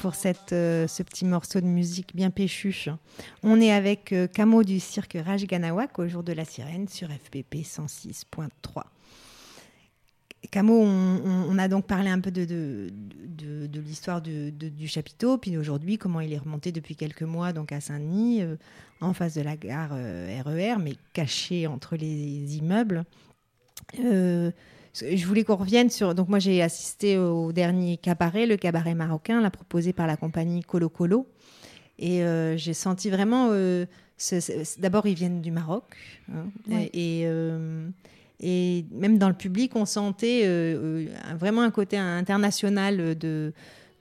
[0.00, 2.74] Pour cette, euh, ce petit morceau de musique bien péchu.
[3.42, 7.56] On est avec euh, Camo du cirque Rajganawak au jour de la sirène sur FPP
[7.56, 8.84] 106.3.
[10.50, 16.20] Camo, on, a donc parlé un peu de, de, l'histoire du- chapiteau, puis aujourd'hui, comment
[16.20, 18.56] il est remonté depuis quelques mois donc à Saint-Denis, euh,
[19.02, 23.04] en face de la gare RER, mais caché entre les immeubles.
[24.94, 26.14] Je voulais qu'on revienne sur.
[26.14, 30.62] Donc, moi, j'ai assisté au dernier cabaret, le cabaret marocain, là, proposé par la compagnie
[30.62, 31.26] Colo Colo.
[31.98, 33.48] Et euh, j'ai senti vraiment.
[33.52, 33.86] euh,
[34.78, 35.84] D'abord, ils viennent du Maroc.
[36.32, 36.90] hein, Ouais.
[36.92, 37.88] et, euh,
[38.40, 40.44] et même dans le public, on sentait
[41.38, 43.52] vraiment un côté international de,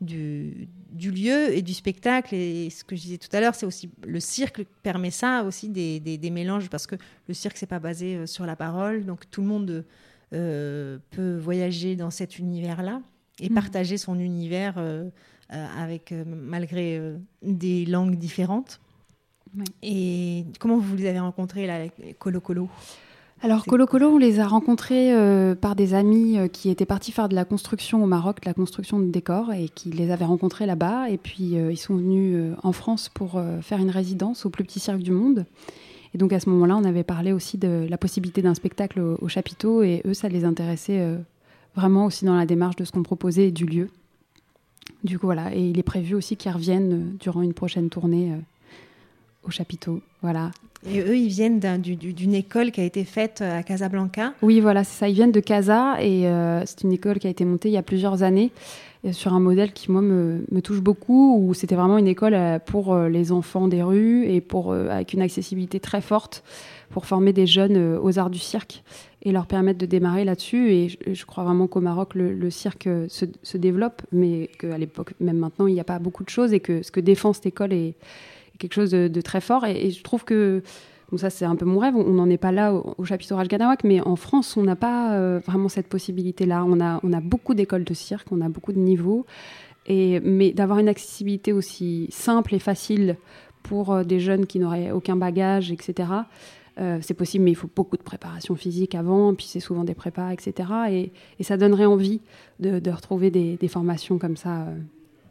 [0.02, 2.36] du, du lieu et du spectacle.
[2.36, 5.70] Et ce que je disais tout à l'heure, c'est aussi le cirque permet ça aussi
[5.70, 6.96] des, des- des mélanges parce que
[7.28, 9.86] le cirque c'est pas basé sur la parole, donc tout le monde
[10.32, 13.02] peut voyager dans cet univers-là
[13.40, 13.56] et Mhm.
[13.56, 15.10] partager son univers euh,
[15.54, 18.80] euh, avec euh, malgré euh, des langues différentes.
[19.82, 22.70] Et comment vous les avez rencontrés là, les Colo Colo?
[23.42, 27.14] Alors, Colo Colo, on les a rencontrés euh, par des amis euh, qui étaient partis
[27.14, 30.26] faire de la construction au Maroc, de la construction de décors, et qui les avaient
[30.26, 31.10] rencontrés là-bas.
[31.10, 34.50] Et puis, euh, ils sont venus euh, en France pour euh, faire une résidence au
[34.50, 35.46] plus petit cirque du monde.
[36.14, 39.18] Et donc, à ce moment-là, on avait parlé aussi de la possibilité d'un spectacle au,
[39.22, 41.18] au chapiteau, et eux, ça les intéressait euh,
[41.76, 43.90] vraiment aussi dans la démarche de ce qu'on proposait et du lieu.
[45.04, 45.56] Du coup, voilà.
[45.56, 48.38] Et il est prévu aussi qu'ils reviennent euh, durant une prochaine tournée euh,
[49.48, 50.02] au chapiteau.
[50.22, 50.52] Voilà.
[50.90, 54.34] Et eux, ils viennent d'un- du- du- d'une école qui a été faite à Casablanca?
[54.42, 55.10] Oui, voilà, c'est ça.
[55.10, 57.78] Ils viennent de Casa et euh, c'est une école qui a été montée il y
[57.78, 58.52] a plusieurs années
[59.14, 62.94] sur un modèle qui, moi, me, touche beaucoup, où c'était vraiment une école euh, pour
[62.94, 66.44] euh, les enfants des rues et pour, euh, avec une accessibilité très forte
[66.90, 68.84] pour former des jeunes aux arts du cirque
[69.22, 70.72] et leur permettre de démarrer là-dessus.
[70.72, 75.68] Et je, crois vraiment qu'au Maroc, le, cirque se, développe, mais qu'à l'époque, même maintenant,
[75.68, 77.94] il n'y a pas beaucoup de choses et que ce que défend cette école est,
[78.58, 79.66] quelque chose de, très fort.
[79.66, 80.64] Et je trouve que
[81.12, 81.96] Bon, ça, c'est un peu mon rêve.
[81.96, 85.40] On n'en est pas là au, chapiteau Rajganawak, mais en France, on n'a pas euh,
[85.46, 86.64] vraiment cette possibilité-là.
[86.66, 89.26] On a, on a beaucoup d'écoles de cirque, on a beaucoup de niveaux.
[89.88, 93.18] Mais d'avoir une accessibilité aussi simple et facile
[93.64, 96.10] pour euh, des jeunes qui n'auraient aucun bagage, etc.,
[96.80, 99.96] euh, c'est possible, mais il faut beaucoup de préparation physique avant, puis c'est souvent des
[99.96, 101.12] prépas, etc.
[101.38, 102.22] Et, ça donnerait envie
[102.60, 104.68] de, retrouver des, formations comme ça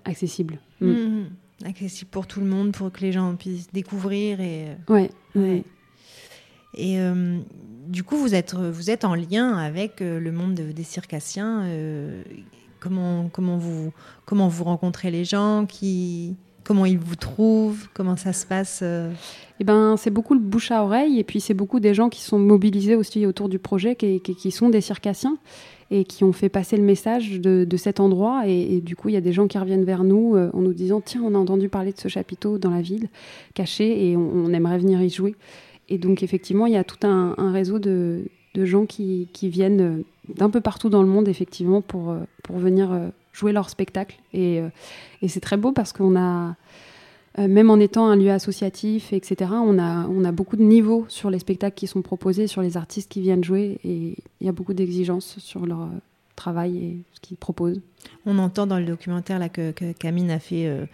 [0.05, 0.59] accessibles.
[0.81, 0.91] Mm.
[0.91, 1.27] Mhm.
[1.65, 4.41] Accessible pour tout le monde, pour que les gens puissent découvrir.
[4.41, 5.65] Et, euh, Ouais, ouais.
[6.75, 7.39] Et euh,
[7.89, 11.63] du coup, vous êtes, vous êtes en lien avec euh, le monde de- des circassiens.
[11.65, 12.23] euh,
[12.79, 13.93] comment, comment, vous,
[14.25, 16.37] comment vous rencontrez les gens qui,
[16.69, 17.89] Comment ils vous trouvent?
[17.95, 19.11] Comment ça se passe euh?
[19.59, 22.21] Eh ben, c'est beaucoup le bouche à oreille et puis c'est beaucoup des gens qui
[22.21, 25.39] sont mobilisés aussi autour du projet, qui, sont des circassiens
[25.91, 28.43] et qui ont fait passer le message de, cet endroit.
[28.47, 30.75] Et, du coup, il y a des gens qui reviennent vers nous euh, en nous
[30.75, 33.09] disant Tiens, on a entendu parler de ce chapiteau dans la ville,
[33.55, 35.37] caché, et on, aimerait venir y jouer.
[35.89, 40.03] Et donc, effectivement, il y a tout un, réseau de, gens qui, qui viennent euh,
[40.37, 42.91] d'un peu partout dans le monde, effectivement, pour, pour venir
[43.39, 44.19] jouer leur spectacle.
[44.33, 44.69] Et, euh,
[45.23, 46.57] et c'est très beau parce qu'on a.
[47.39, 51.05] Euh, même en étant un lieu associatif, etc., on a, on a beaucoup de niveaux
[51.09, 54.49] sur les spectacles qui sont proposés, sur les artistes qui viennent jouer, et il y
[54.49, 55.89] a beaucoup d'exigences sur leur euh,
[56.35, 57.81] travail et ce qu'ils proposent.
[58.27, 60.89] On entend dans le documentaire là, que, que Camille a fait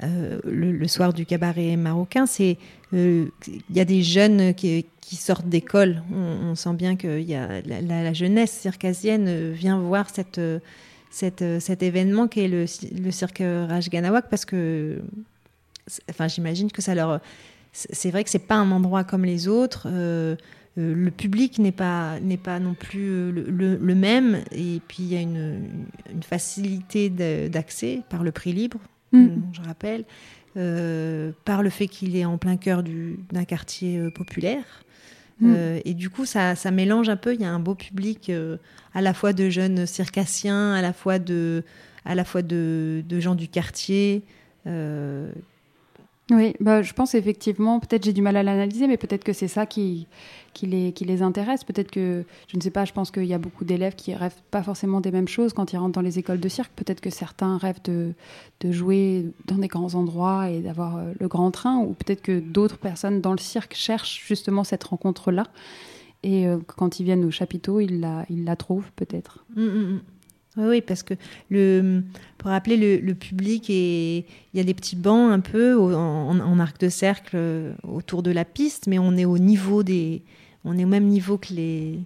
[0.00, 2.58] le, soir du cabaret marocain, c'est
[2.92, 3.30] il
[3.70, 6.02] y a des jeunes qui, sortent d'école.
[6.12, 10.40] On, sent bien que y a la, la- jeunesse circassienne vient voir cette,
[11.14, 15.00] cette, euh, cet événement qui est le, ci- le cirque Rajganawak parce que,
[16.10, 17.20] enfin, j'imagine que ça leur.
[17.72, 19.86] C'est vrai que c'est pas un endroit comme les autres.
[19.90, 20.36] euh,
[20.76, 24.40] euh, le public n'est pas, n'est pas non plus le, le- le même.
[24.52, 25.68] Et puis, il y a une,
[26.12, 27.10] une facilité
[27.48, 28.78] d'accès par le prix libre,
[29.12, 29.28] Mm.
[29.52, 30.04] je rappelle,
[30.56, 34.64] euh, par le fait qu'il est en plein cœur du- d'un quartier populaire.
[35.40, 35.54] Mm.
[35.56, 37.34] Euh, et du coup, ça, ça mélange un peu.
[37.34, 38.56] Il y a un beau public euh,
[38.94, 41.64] à la fois de jeunes circassiens, à la fois de,
[42.04, 44.22] à la fois de, de gens du quartier.
[44.66, 45.30] euh,
[46.30, 49.48] Oui, bah, je pense effectivement, peut-être j'ai du mal à l'analyser, mais peut-être que c'est
[49.48, 50.06] ça qui,
[50.54, 51.64] qui, les, qui les intéresse.
[51.64, 54.40] Peut-être que, je ne sais pas, je pense qu'il y a beaucoup d'élèves qui rêvent
[54.50, 56.72] pas forcément des mêmes choses quand ils rentrent dans les écoles de cirque.
[56.74, 58.14] Peut-être que certains rêvent de,
[58.60, 62.40] de jouer dans des grands endroits et d'avoir euh, le grand train, ou peut-être que
[62.40, 65.44] d'autres personnes dans le cirque cherchent justement cette rencontre-là.
[66.22, 69.44] Et euh, quand ils viennent au chapiteau, ils la, ils la trouvent peut-être.
[69.54, 70.00] Mm, mm, mm.
[70.56, 71.14] Oui, parce que
[71.50, 72.02] le,
[72.38, 76.78] pour rappeler le, public, et il y a des petits bancs un peu en arc
[76.80, 80.22] de cercle euh, autour de la piste, mais on est au niveau des,
[80.64, 81.98] on est au même niveau que les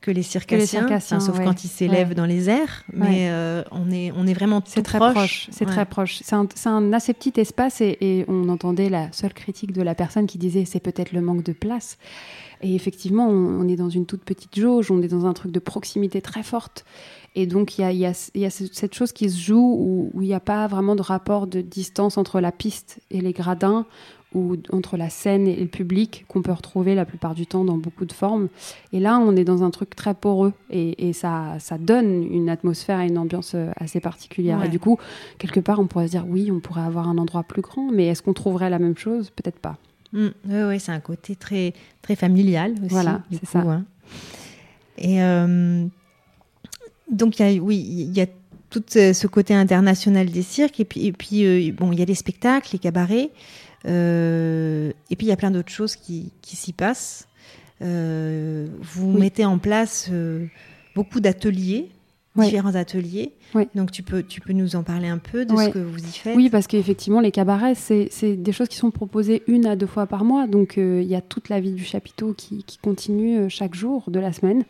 [0.00, 1.44] que les circassiens, sauf ouais.
[1.44, 2.14] quand ils s'élèvent Ouais.
[2.14, 2.84] dans les airs.
[2.94, 3.28] Mais Ouais.
[3.32, 5.48] euh, on, est, on est vraiment C'est très proche.
[5.50, 6.20] C'est très proche.
[6.24, 6.34] C'est
[6.68, 10.38] un, assez petit espace et, et on entendait la seule critique de la personne qui
[10.38, 11.98] disait c'est peut-être le manque de place.
[12.62, 15.52] Et effectivement, on, on est dans une toute petite jauge, on est dans un truc
[15.52, 16.86] de proximité très forte.
[17.34, 20.28] Et donc, il y a, y a- y cette chose qui se joue où il
[20.28, 23.84] n'y a pas vraiment de rapport de distance entre la piste et les gradins
[24.32, 27.76] ou entre la scène et le public qu'on peut retrouver la plupart du temps dans
[27.76, 28.48] beaucoup de formes.
[28.92, 32.48] Et là, on est dans un truc très poreux et, et ça, ça donne une
[32.48, 34.60] atmosphère et une ambiance euh, assez particulière.
[34.60, 34.66] Ouais.
[34.66, 34.98] Et du coup,
[35.38, 38.06] quelque part, on pourrait se dire oui, on pourrait avoir un endroit plus grand, mais
[38.06, 39.30] est-ce qu'on trouverait la même chose?
[39.30, 39.76] Peut-être pas.
[40.12, 42.88] Mm, oui, c'est un côté très, très familial aussi.
[42.88, 43.60] Voilà, c'est ça.
[43.60, 43.84] hein.
[44.98, 45.84] Et euh,
[47.10, 48.26] donc, il y a, oui, il y a
[48.70, 50.78] tout euh, ce côté international des cirques.
[50.80, 53.30] Et puis, et puis euh, bon, il y a les spectacles, les cabarets.
[53.86, 57.28] Euh, et puis, il y a plein d'autres choses qui, qui s'y passent.
[57.82, 59.20] Euh, vous Oui.
[59.20, 60.46] mettez en place euh,
[60.94, 61.88] beaucoup d'ateliers,
[62.36, 63.32] différents ateliers.
[63.74, 66.12] Donc, tu peux, tu peux nous en parler un peu de ce que vous y
[66.12, 69.86] faites Oui, parce qu'effectivement, les cabarets, c'est des choses qui sont proposées une à deux
[69.86, 70.46] fois par mois.
[70.46, 74.20] Donc, il y a toute la vie du chapiteau qui, qui continue chaque jour de
[74.20, 74.64] la semaine.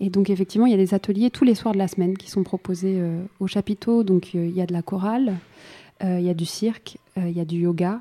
[0.00, 2.30] Et donc, effectivement, il y a des ateliers tous les soirs de la semaine qui
[2.30, 4.02] sont proposés euh, au chapiteau.
[4.02, 5.36] Donc, euh, il y a de la chorale,
[6.04, 8.00] euh, il y a du cirque, il y a du yoga.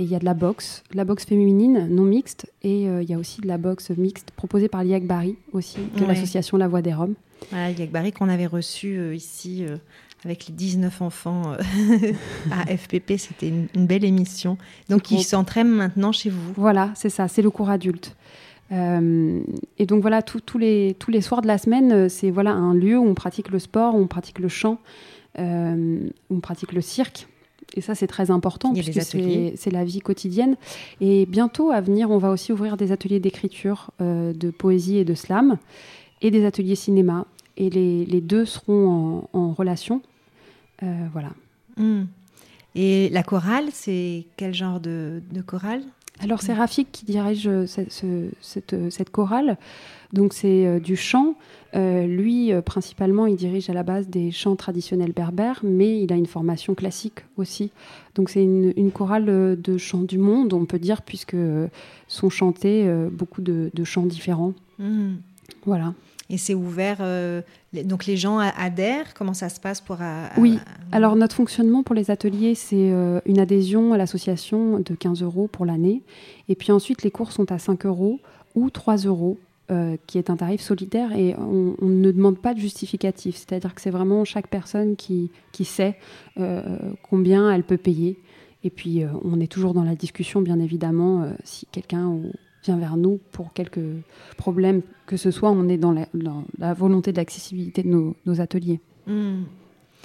[0.00, 3.10] Et il y a de la boxe, la boxe féminine non mixte, et euh, il
[3.10, 6.06] y a aussi de la boxe mixte proposée par l'IAC Barry aussi, de Ouais.
[6.08, 7.14] l'association La Voix des Roms.
[7.50, 9.76] Voilà, Yannick Barry qu'on avait reçu euh, ici euh,
[10.24, 11.42] avec les 19 enfants
[12.50, 13.18] à FPP.
[13.18, 14.56] C'était une, une belle émission.
[14.88, 16.52] Donc, ils s'entraînent maintenant chez vous.
[16.56, 18.16] Voilà, c'est ça, c'est le cours adulte.
[18.72, 22.72] Et donc voilà, tous- tous les, tous les soirs de la semaine, c'est voilà un
[22.72, 24.78] lieu où on pratique le sport, où on pratique le chant,
[25.36, 27.26] où on pratique le cirque.
[27.76, 29.02] Et ça, c'est très important Il puisque
[29.56, 30.56] c'est la vie quotidienne.
[31.00, 35.04] Et bientôt, à venir, on va aussi ouvrir des ateliers d'écriture, euh, de poésie et
[35.04, 35.56] de slam,
[36.20, 37.26] et des ateliers cinéma.
[37.56, 40.02] Et les, les deux seront en, en relation.
[40.82, 41.30] Euh, voilà.
[41.76, 42.04] Hmm.
[42.74, 45.82] Et la chorale, c'est quel genre de, de chorale?
[46.22, 49.56] Alors c'est Rafik qui dirige euh, ce- ce- cette, euh, cette chorale.
[50.12, 51.34] Donc c'est euh, du chant.
[51.74, 56.12] Euh, lui, euh, principalement, il dirige à la base des chants traditionnels berbères, mais il
[56.12, 57.70] a une formation classique aussi.
[58.16, 61.36] Donc c'est une, une chorale de chants du monde, on peut dire, puisque
[62.08, 64.52] sont chantés beaucoup de, de chants différents.
[64.80, 65.14] Hmm.
[65.64, 65.94] Voilà.
[66.30, 66.98] Et c'est ouvert.
[67.00, 69.12] euh, les- donc, les gens adhèrent.
[69.14, 69.98] Comment ça se passe pour.
[70.38, 70.58] Oui,
[70.92, 75.48] alors notre fonctionnement pour les ateliers, c'est euh, une adhésion à l'association de 15 euros
[75.50, 76.02] pour l'année.
[76.48, 78.20] Et puis ensuite, les cours sont à 5 euros
[78.54, 79.38] ou 3 euros,
[79.70, 81.12] euh, qui est un tarif solidaire.
[81.12, 83.36] Et on, on ne demande pas de justificatif.
[83.36, 85.96] C'est-à-dire que c'est vraiment chaque personne qui, qui sait
[87.08, 88.18] combien elle peut payer.
[88.62, 92.30] Et puis, euh, on est toujours dans la discussion, bien évidemment, euh, si quelqu'un ou-
[92.64, 93.80] vient vers nous pour quelques
[94.36, 98.16] problèmes que ce soit, on est dans la, dans la volonté de l'accessibilité de nos,
[98.26, 98.80] nos ateliers.
[99.06, 99.42] Hmm.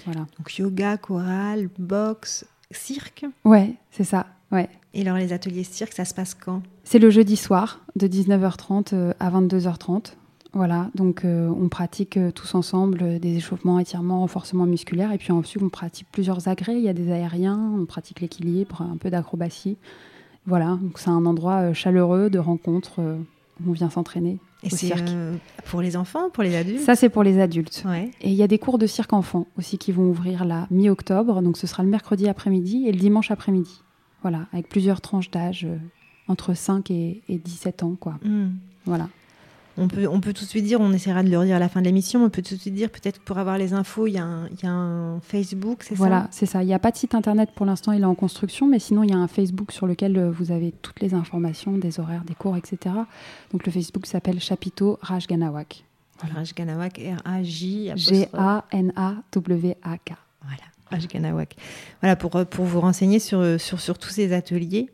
[0.06, 0.26] Voilà.
[0.38, 3.26] Donc, yoga, chorale, boxe, cirque.
[3.44, 4.26] Ouais, c'est ça.
[4.52, 4.70] Ouais.
[4.94, 6.64] Et alors, les ateliers cirque, ça se passe quand?
[6.84, 10.14] C'est le jeudi soir de 19h30 euh, à 22h30.
[10.56, 15.12] Voilà, donc euh, on pratique euh, tous ensemble euh, des échauffements, étirements, renforcements musculaires.
[15.12, 16.78] Et puis ensuite, on pratique plusieurs agrès.
[16.78, 19.76] Il y a des aériens, on pratique l'équilibre, un peu d'acrobatie.
[20.48, 23.18] Voilà, donc c'est un endroit euh, chaleureux de rencontre euh,
[23.64, 26.82] où on vient s'entraîner Et c'est euh, pour les enfants, pour les adultes?
[26.82, 27.84] Ça, c'est pour les adultes.
[27.86, 28.12] Ouais.
[28.22, 31.42] Et il y a des cours de cirque enfants aussi qui vont ouvrir la mi-octobre.
[31.42, 33.82] Donc ce sera le mercredi après-midi et le dimanche après-midi.
[34.22, 35.78] Voilà, avec plusieurs tranches d'âge euh,
[36.28, 38.16] entre 5 et, et 17 ans, quoi.
[38.24, 38.50] Hmm.
[38.86, 39.10] Voilà.
[39.78, 41.68] On peut, on peut tout de suite dire, on essaiera de le redire à la
[41.68, 44.08] fin de l'émission, on peut tout de suite dire, peut-être que pour avoir les infos,
[44.08, 46.64] il y a un, il y a un Facebook, c'est Voilà, ça c'est ça.
[46.64, 49.04] Il n'y a pas de site internet pour l'instant, il est en construction, mais sinon
[49.04, 52.24] il y a un Facebook sur lequel euh, vous avez toutes les informations, des horaires,
[52.24, 52.96] des cours, etc.
[53.52, 55.84] Donc le Facebook s'appelle Chapiteau Rajganawak.
[56.20, 57.94] Rajganawak, R-A-J.
[57.98, 58.54] G-A-N-A-W-A-K.
[60.42, 61.56] Voilà, Rajganawak.
[62.02, 64.90] Voilà, pour, euh, pour vous renseigner sur, euh, sur, sur tous ces ateliers.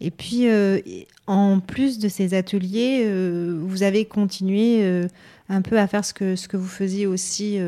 [0.00, 0.80] Et puis, euh,
[1.26, 5.06] en plus de ces ateliers, euh, vous avez continué euh,
[5.50, 7.58] un peu à faire ce que, ce que vous faisiez aussi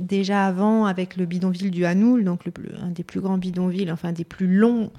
[0.00, 4.12] déjà avant avec le bidonville du Hanoul, donc le, un des plus grands bidonvilles, enfin
[4.12, 4.90] des plus longs,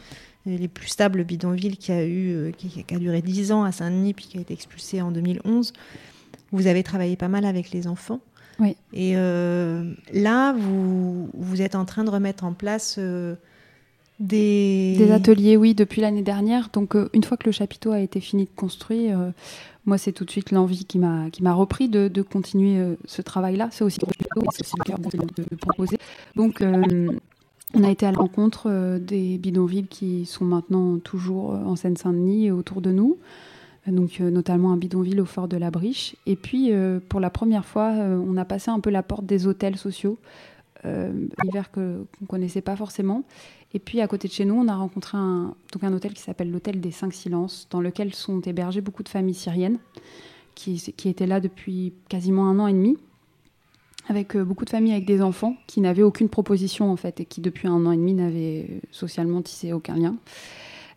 [0.45, 4.13] les plus stables bidonvilles qui a, eu, qui, qui a duré 10 ans à Saint-Denis,
[4.13, 5.73] puis qui a été expulsé en 2011.
[6.51, 8.21] Vous avez travaillé pas mal avec les enfants.
[8.59, 8.77] Oui.
[8.93, 12.99] Et là, vous, vous êtes en train de remettre en place
[14.19, 15.11] des...
[15.11, 16.69] Ateliers, oui, depuis l'année dernière.
[16.73, 19.29] Donc, euh, une fois que le chapiteau a été fini de construire, euh,
[19.85, 23.21] moi, c'est tout de suite l'envie qui m'a qui m'a repris de, continuer euh, ce
[23.21, 23.69] travail-là.
[23.71, 25.97] C'est aussi, le cœur de, de proposer.
[26.35, 26.63] Donc,
[27.73, 32.51] on a été à la rencontre des bidonvilles qui sont maintenant toujours en Seine-Saint-Denis et
[32.51, 33.17] autour de nous.
[33.87, 36.15] donc notamment un bidonville au fort de la Briche.
[36.25, 36.71] Et puis,
[37.09, 40.17] pour la première fois, on a passé un peu la porte des hôtels sociaux,
[40.85, 43.23] euh, univers que qu'on connaissait pas forcément.
[43.73, 46.21] Et puis, à côté de chez nous, on a rencontré un, donc un hôtel qui
[46.21, 49.79] s'appelle l'hôtel des Cinq Silences, dans lequel sont hébergées beaucoup de familles syriennes,
[50.55, 52.97] qui, qui étaient là depuis quasiment un an et demi
[54.09, 57.25] avec euh, beaucoup de familles avec des enfants qui n'avaient aucune proposition en fait et
[57.25, 60.15] qui depuis un an et demi n'avaient socialement tissé aucun lien.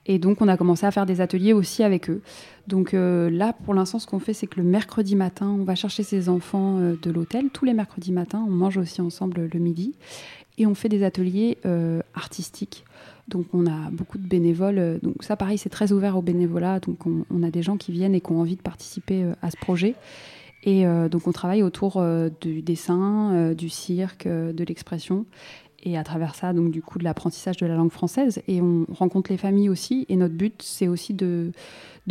[0.07, 2.22] Et donc on a commencé à faire des ateliers aussi avec eux.
[2.66, 5.74] Donc euh, là pour l'instant ce qu'on fait c'est que le mercredi matin on va
[5.74, 7.51] chercher ces enfants euh, de l'hôtel.
[7.51, 9.94] Tous les mercredis matins on mange aussi ensemble le midi
[10.57, 12.84] et on fait des ateliers euh, artistiques.
[13.28, 14.98] Donc on a beaucoup de bénévoles.
[15.03, 16.80] Donc ça pareil c'est très ouvert au bénévolat.
[16.80, 19.57] Donc on, a des gens qui viennent et qui ont envie de participer à ce
[19.57, 19.94] projet.
[20.64, 22.05] Et donc on travaille autour
[22.40, 25.26] du dessin, du cirque, de l'expression.
[25.83, 28.43] Et à travers ça, donc du coup, de l'apprentissage de la langue française.
[28.49, 30.07] Et on rencontre les familles aussi.
[30.09, 31.53] Et notre but, c'est aussi de,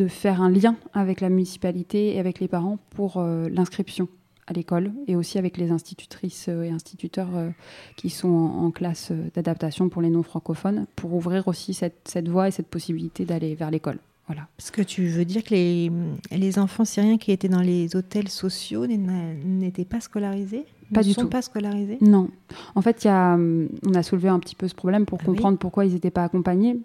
[0.07, 4.07] faire un lien avec la municipalité et avec les parents pour euh, l'inscription
[4.47, 7.49] à l'école et aussi avec les institutrices euh, et instituteurs euh,
[7.95, 12.51] qui sont en, classe d'adaptation pour les non-francophones pour ouvrir aussi cette, cette voie et
[12.51, 13.99] cette possibilité d'aller vers l'école.
[14.29, 14.47] Voilà.
[14.57, 15.91] Parce que tu veux dire que les,
[16.31, 21.13] les enfants syriens qui étaient dans les hôtels sociaux n'étaient pas scolarisés Pas Ne du
[21.13, 21.29] sont tout.
[21.29, 22.29] pas scolarisés Non.
[22.75, 25.23] En fait, il y a, on a soulevé un petit peu ce problème pour Ah
[25.27, 25.35] oui.
[25.35, 26.77] comprendre pourquoi ils n'étaient pas accompagnés.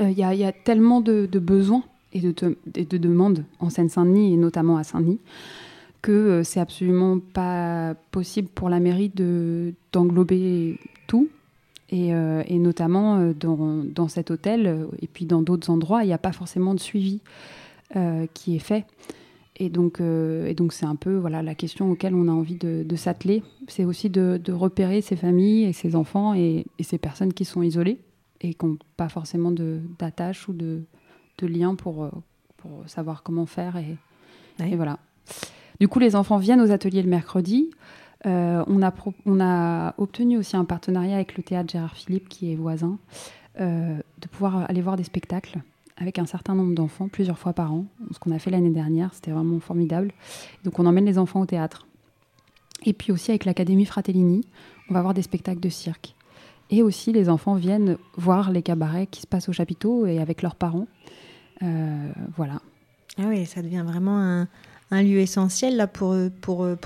[0.00, 1.82] Euh, Il y, a, il y a tellement de, de besoins
[2.12, 5.18] et de, te- et de demandes en Seine-Saint-Denis et notamment à Saint-Denis
[6.02, 10.78] que euh, c'est absolument pas possible pour la mairie de d'englober
[11.08, 11.26] tout.
[11.90, 16.02] Et, euh, et notamment euh, dans, dans cet hôtel euh, et puis dans d'autres endroits,
[16.02, 17.20] il n'y a pas forcément de suivi
[18.34, 18.84] qui est fait.
[19.58, 22.56] Et donc, euh, et donc c'est un peu voilà la question auquel on a envie
[22.56, 23.44] de, de s'atteler.
[23.68, 27.44] C'est aussi de, de repérer ces familles et ces enfants et, et ces personnes qui
[27.44, 28.00] sont isolées
[28.40, 30.82] et qui n'ont pas forcément d'attache ou de,
[31.38, 32.10] de lien pour,
[32.56, 33.76] pour savoir comment faire.
[33.76, 33.96] Et,
[34.64, 34.98] et voilà.
[35.80, 37.70] Du coup, les enfants viennent aux ateliers le mercredi.
[38.24, 38.82] Euh, on,
[39.40, 42.98] a obtenu aussi un partenariat avec le théâtre Gérard Philippe, qui est voisin,
[43.60, 45.60] euh, de pouvoir aller voir des spectacles
[45.98, 47.86] avec un certain nombre d'enfants, plusieurs fois par an.
[48.12, 50.12] Ce qu'on a fait l'année dernière, c'était vraiment formidable.
[50.64, 51.86] Donc on emmène les enfants au théâtre.
[52.84, 54.44] Et puis aussi avec l'Académie Fratellini,
[54.90, 56.14] on va voir des spectacles de cirque.
[56.68, 60.42] Et aussi les enfants viennent voir les cabarets qui se passent au chapiteau et avec
[60.42, 60.86] leurs parents.
[61.62, 62.60] Euh, voilà.
[63.18, 64.46] Ah oui, ça devient vraiment
[64.90, 66.14] un, lieu essentiel là, pour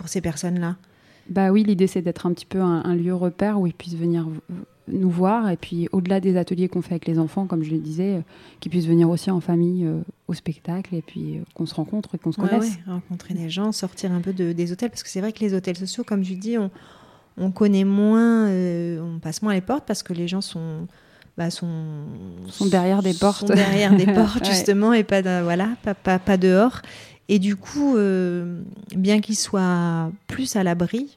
[0.07, 0.76] ces personnes-là.
[1.31, 3.95] Bah oui, l'idée c'est d'être un petit peu un, un lieu repère où ils puissent
[3.97, 4.26] venir
[4.89, 7.78] nous voir et puis au-delà des ateliers qu'on fait avec les enfants, comme je le
[7.78, 8.20] disais, euh,
[8.59, 12.16] qu'ils puissent venir aussi en famille euh, au spectacle et puis euh, qu'on se rencontre
[12.16, 12.70] et qu'on se Ouais, connaisse.
[12.70, 15.39] ouais, rencontrer des gens, sortir un peu de- des hôtels, parce que c'est vrai que
[15.41, 16.70] les hôtels sociaux, comme tu dis, on,
[17.39, 20.89] on connaît moins, on passe moins les portes parce que les gens sont,
[21.39, 21.68] bah, sont,
[22.49, 23.47] Sont derrière des portes.
[23.47, 24.51] sont derrière des portes Ouais.
[24.51, 26.83] justement et pas, de- voilà, pas, pas, pas dehors.
[27.33, 28.61] Et du coup, euh,
[28.97, 31.16] bien qu'ils soient plus à l'abri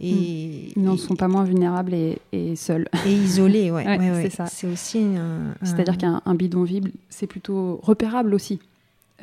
[0.00, 2.86] et, Ils n'en sont pas moins vulnérables et, et seuls.
[3.04, 4.22] et isolés, ouais, Ouais, ouais, ouais.
[4.22, 4.46] c'est ça.
[4.46, 8.60] C'est aussi un, un- C'est-à-dire qu'un un bidonville, c'est plutôt repérable aussi.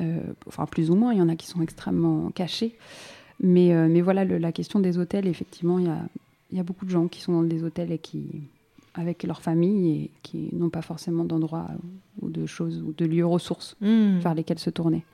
[0.02, 2.76] Euh, enfin, plus ou moins, il y en a qui sont extrêmement cachés.
[3.42, 5.98] Mais, euh, mais voilà, le- la question des hôtels, effectivement, il y a,
[6.52, 8.24] y a beaucoup de gens qui sont dans des hôtels et qui,
[8.92, 11.68] avec leur famille et qui n'ont pas forcément d'endroit
[12.20, 14.18] ou de choses ou de lieux ressources Mm.
[14.18, 15.04] vers lesquels se tourner.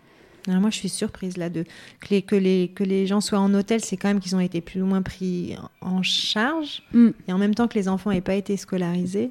[0.48, 1.62] Alors moi, je suis surprise là de
[2.00, 4.40] que les, que les, que les gens soient en hôtel, c'est quand même qu'ils ont
[4.40, 7.08] été plus ou moins pris en charge, Mm.
[7.28, 9.30] et en même temps que les enfants n'aient pas été scolarisés.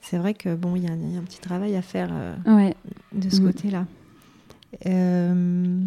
[0.00, 2.08] C'est vrai que bon, il y, a il y a un petit travail à faire
[2.12, 2.74] euh, Ouais.
[3.12, 3.44] de ce Mm.
[3.46, 3.86] côté-là.
[4.86, 5.80] Euh,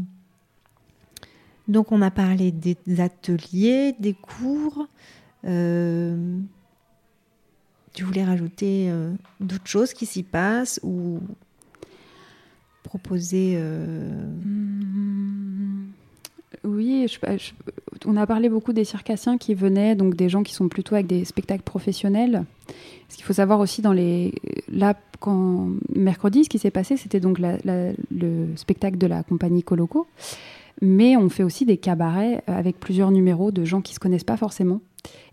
[1.68, 4.88] donc on a parlé des ateliers, des cours.
[5.46, 6.38] Euh,
[7.94, 8.92] tu voulais rajouter
[9.40, 11.20] d'autres choses qui s'y passent ou
[12.88, 14.10] proposer euh,
[16.64, 17.52] Oui, je- je-
[18.06, 21.08] on a parlé beaucoup des circassiens qui venaient, donc des gens qui sont plutôt avec
[21.08, 22.44] des spectacles professionnels.
[23.10, 24.34] Ce qu'il faut savoir aussi dans les
[24.72, 27.94] là quand mercredi, ce qui s'est passé, c'était donc le
[28.56, 30.08] spectacle de la compagnie Coloco,
[30.82, 34.38] mais on fait aussi des cabarets avec plusieurs numéros de gens qui se connaissent pas
[34.38, 34.82] forcément.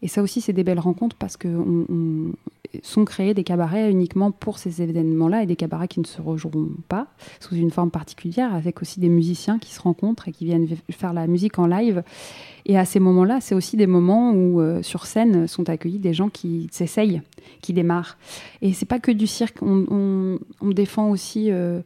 [0.02, 2.32] Et ça aussi, c'est des belles rencontres parce que on-
[2.82, 6.68] sont créés des cabarets uniquement pour ces événements-là et des cabarets qui ne se rejoueront
[6.88, 7.06] pas
[7.40, 11.12] sous une forme particulière, avec aussi des musiciens qui se rencontrent et qui viennent faire
[11.12, 12.02] la musique en live.
[12.66, 16.14] Et à ces moments-là, c'est aussi des moments où euh, sur scène sont accueillis des
[16.14, 17.20] gens qui s'essayent,
[17.60, 18.16] qui démarrent.
[18.62, 21.80] Et c'est pas que du cirque, on, défend aussi euh,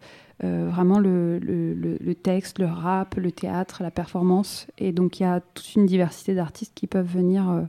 [0.45, 4.66] euh, vraiment le- le texte, le rap, le théâtre, la performance.
[4.78, 7.66] Et donc il y a toute une diversité d'artistes qui peuvent venir.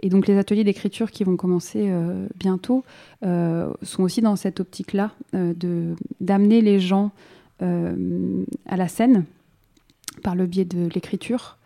[0.00, 2.84] Et donc les ateliers d'écriture qui vont commencer euh, bientôt
[3.24, 7.10] euh, sont aussi dans cette optique-là, euh, de d'amener les gens
[7.62, 9.24] euh, à la scène
[10.22, 11.58] par le biais de l'écriture.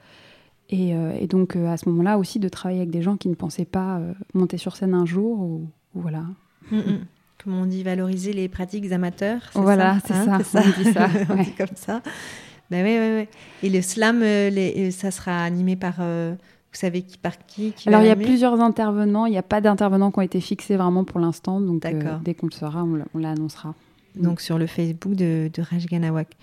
[0.73, 3.65] Et, et donc à ce moment-là aussi de travailler avec des gens qui ne pensaient
[3.65, 4.01] pas
[4.35, 5.41] monter sur scène un jour.
[5.41, 5.67] Ou,
[5.97, 6.23] ou voilà.
[6.71, 6.99] Mm, mm.
[7.43, 9.41] Comme on dit, valoriser les pratiques amateurs.
[9.53, 11.45] c'est Voilà, ça, c'est hein, ça, on dit ça, On ouais.
[11.45, 12.03] dit comme ça.
[12.71, 13.29] Ben ouais, ouais, ouais.
[13.65, 16.37] Et le slam, les- ça sera animé par, euh,
[16.73, 19.61] vous savez qui par qui, Alors il y a plusieurs intervenants, il n'y a pas
[19.61, 23.19] d'intervenants qui ont été fixés vraiment pour l'instant, donc euh, dès qu'on le saura, on
[23.19, 23.75] l'annoncera.
[24.15, 26.37] donc sur le Facebook de, de Rajganawak.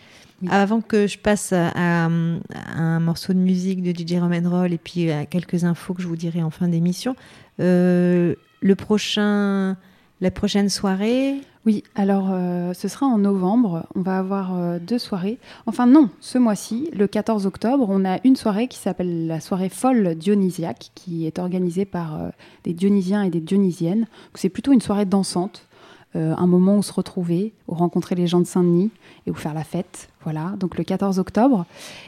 [0.49, 4.77] Avant que je passe à, à un morceau de musique de DJ Roman Roll et
[4.77, 7.15] puis à quelques infos que je vous dirai en fin d'émission,
[7.59, 9.77] euh, le prochain,
[10.21, 11.35] la prochaine soirée.
[11.67, 13.85] Oui, alors euh, ce sera en novembre.
[13.93, 15.37] On va avoir euh, deux soirées.
[15.65, 19.67] Enfin non, ce mois-ci, le 14 octobre, on a une soirée qui s'appelle la soirée
[19.67, 22.29] folle dionysiaque, qui est organisée par euh,
[22.63, 24.07] des Dionysiens et des Dionysiennes.
[24.33, 25.67] C'est plutôt une soirée dansante,
[26.15, 28.89] un moment où se retrouver, où rencontrer les gens de Saint-Denis
[29.27, 30.09] et où faire la fête.
[30.23, 31.65] Voilà, donc le 14 octobre.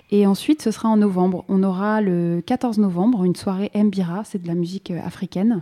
[0.10, 1.45] Et ensuite, ce sera en novembre.
[1.47, 5.62] On aura le 14 novembre une soirée Mbira, c'est de la musique africaine.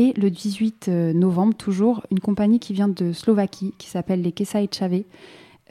[0.00, 4.68] Et le 18 novembre, toujours, une compagnie qui vient de Slovaquie, qui s'appelle les Kesai
[4.70, 5.02] Chave.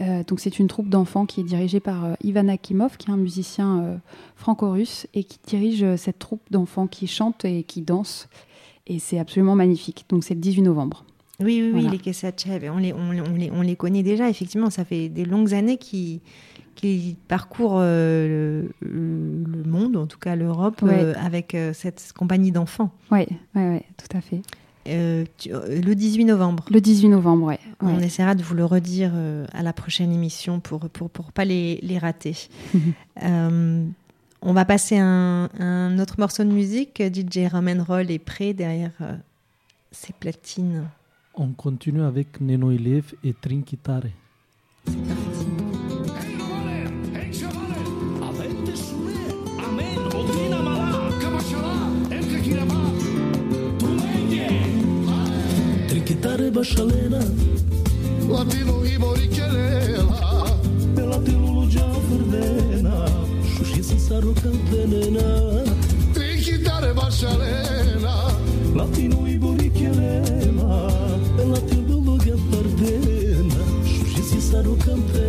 [0.01, 3.13] Euh, donc c'est une troupe d'enfants qui est dirigée par euh, Ivan Akimov, qui est
[3.13, 3.97] un musicien euh,
[4.36, 8.28] franco-russe, et qui dirige euh, cette troupe d'enfants qui chantent et qui dansent.
[8.88, 10.05] Et c'est absolument magnifique.
[10.09, 11.05] Donc c'est le 18 novembre.
[11.39, 14.69] Oui, oui, oui, les on les, on, les- on les, on les connaît déjà, effectivement,
[14.71, 16.19] ça fait des longues années qu'ils
[16.78, 20.93] qui parcourent euh, le, le monde, en tout cas l'Europe, Ouais.
[21.03, 22.91] euh, avec euh, cette compagnie d'enfants.
[23.11, 23.25] Oui,
[23.55, 24.41] ouais, ouais, tout à fait.
[24.88, 26.63] Euh, tu- euh, le 18 novembre.
[26.71, 27.59] Le 18 novembre, ouais.
[27.82, 31.43] On essaiera de vous le redire euh, à la prochaine émission pour pour, pour pas
[31.43, 32.47] les, les rater.
[33.23, 33.86] Euh,
[34.41, 37.01] on va passer un, un autre morceau de musique.
[37.01, 39.15] DJ Roman Roll est prêt derrière euh,
[39.91, 40.84] ses platines.
[41.34, 44.03] On continue avec Neno Elev et Trinkitare.
[56.07, 57.19] Kitare başalena
[58.31, 60.47] Latino i borikenela
[60.95, 63.07] Pelate lulu vrdena
[63.59, 65.63] perdena, si saro kantenena
[66.15, 68.15] Tri kitare başalena
[68.77, 70.91] Latino i borikenela
[71.37, 75.26] Pelate lulu gafardena Šuši si saro kantenena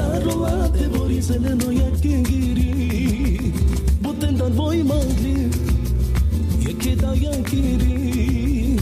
[0.00, 3.52] Szárlóvá te bori zeleno jaké giri
[4.00, 5.48] Botendan voi mangli
[6.64, 8.76] Jaké da jankiri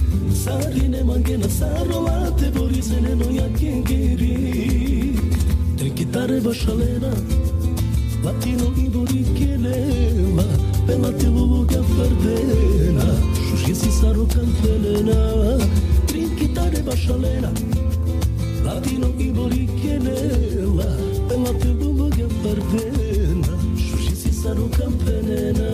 [0.44, 3.82] Szárjene mangena szárlóvá te zeleno jaké
[5.76, 7.12] Te kitare basalena
[8.22, 10.46] Latino i bori kelema
[10.86, 13.08] Pela te luga fardena
[13.46, 15.18] Shushisi saro kantelena
[16.06, 17.50] Trinkitare bashalena,
[18.64, 21.07] Latino i bori kelema
[21.38, 25.68] mapigwa mboga parvena shushisi saruka mpenena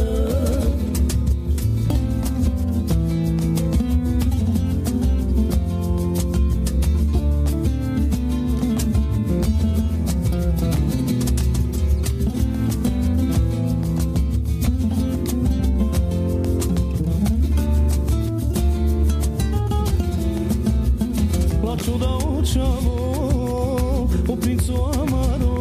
[21.64, 25.53] Lá tudo a última amor, o príncipe amado.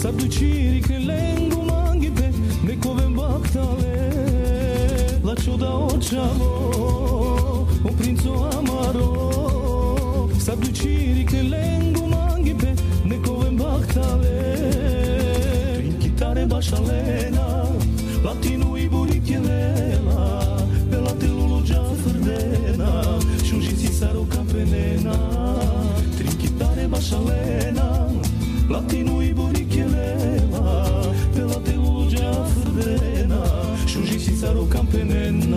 [0.00, 2.30] Sa të qiri ke lengu mangite
[2.64, 3.96] Nekove mbaktale.
[5.20, 5.34] La
[5.68, 9.10] o očavo O princo amaro.
[10.40, 12.72] Sa të qiri ke lengu mangite
[13.04, 14.40] Nekove mbaktale.
[15.76, 17.68] Trin kitare bashalena
[18.24, 19.40] Latinu i burik je
[20.90, 25.20] Bela te lulu džafrdena Šužici saroka penena.
[26.16, 28.08] Trin kitare bashalena
[28.70, 29.19] Latinu
[34.90, 35.49] continent.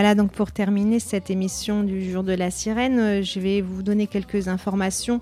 [0.00, 3.82] Voilà, donc pour terminer cette émission du jour de la sirène, euh, je vais vous
[3.82, 5.20] donner quelques informations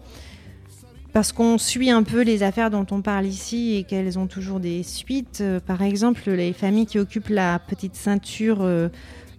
[1.12, 4.60] parce qu'on suit un peu les affaires dont on parle ici et qu'elles ont toujours
[4.60, 5.40] des suites.
[5.40, 8.88] Euh, Par exemple, les familles qui occupent la petite ceinture euh,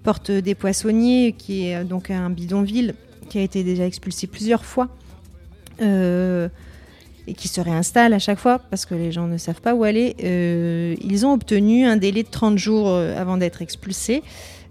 [0.04, 2.96] Porte des Poissonniers, qui est donc un bidonville
[3.30, 4.90] qui a été déjà expulsé plusieurs fois.
[7.30, 9.84] Et qui se réinstalle à chaque fois parce que les gens ne savent pas où
[9.84, 10.16] aller.
[10.24, 14.24] Euh, ils ont obtenu un délai de 30 jours euh, avant d'être expulsés.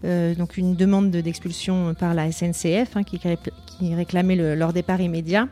[0.05, 4.55] Euh, donc une demande de- d'expulsion par la SNCF hein, qui, ré- qui réclamait le-
[4.55, 5.49] leur départ immédiat.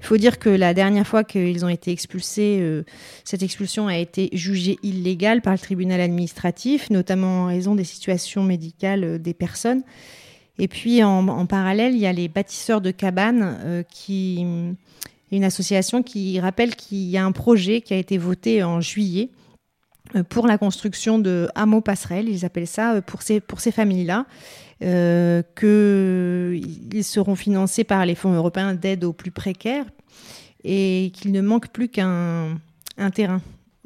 [0.00, 2.82] Il faut dire que la dernière fois qu'ils ont été expulsés,
[3.24, 8.42] cette expulsion a été jugée illégale par le tribunal administratif, notamment en raison des situations
[8.42, 9.82] médicales des personnes.
[10.58, 14.44] Et puis en, parallèle, il y a les bâtisseurs de cabanes qui
[15.36, 19.30] une association qui rappelle qu'il y a un projet qui a été voté en juillet
[20.14, 23.72] euh, pour la construction de hameaux passerelles, ils appellent ça, euh, pour ces, pour ces
[23.72, 24.26] familles-là,
[24.82, 29.86] euh, qu'ils seront financés par les fonds européens d'aide aux plus précaires
[30.62, 32.58] et qu'il ne manque plus qu'un
[32.96, 33.40] un terrain.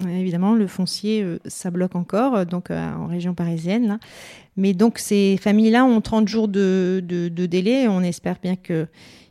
[0.06, 3.88] Évidemment, le foncier, ça bloque encore, donc en région parisienne.
[3.88, 3.98] Là.
[4.56, 7.88] Mais donc, ces familles-là ont 30 jours de, délai.
[7.88, 8.54] On espère bien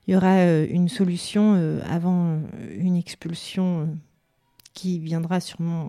[0.08, 2.38] qu'il y aura euh, une solution euh, avant euh,
[2.80, 3.90] une expulsion
[4.74, 5.88] qui viendra sûrement,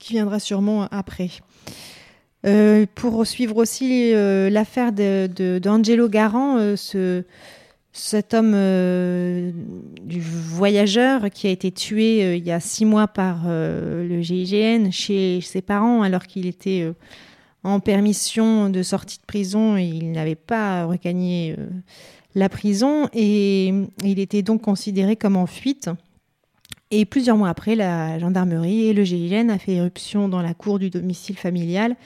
[0.00, 1.28] qui viendra sûrement après.
[2.94, 7.24] Pour suivre aussi l'affaire de- de- d'Angelo Garant, ce,
[7.92, 8.52] cet homme
[10.04, 15.40] du voyageur qui a été tué il y a six mois par le GIGN chez
[15.40, 16.88] ses parents alors qu'il était
[17.64, 21.56] en permission de sortie de prison et il n'avait pas regagné
[22.36, 23.72] la prison et
[24.04, 25.90] il était donc considéré comme en fuite.
[26.92, 30.78] Et plusieurs mois après, la gendarmerie et le GIGN a fait éruption dans la cour
[30.78, 31.96] du domicile familial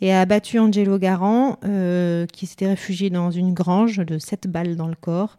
[0.00, 4.76] et a abattu Angelo Garant, euh, qui s'était réfugié dans une grange de 7 balles
[4.76, 5.36] dans le corps.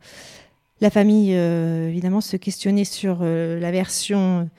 [0.81, 4.49] La famille, euh, évidemment, se questionnait sur euh, la version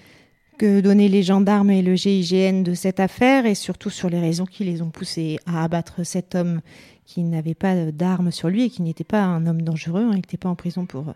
[0.58, 4.46] que donnaient les gendarmes et le GIGN de cette affaire et surtout sur les raisons
[4.46, 6.60] qui les ont poussés à abattre cet homme
[7.04, 10.02] qui n'avait pas d'armes sur lui et qui n'était pas un homme dangereux.
[10.04, 10.10] hein.
[10.12, 11.14] Il n'était pas en prison pour,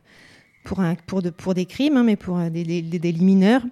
[1.55, 3.63] des crimes, hein, mais pour des, des- des délits mineurs.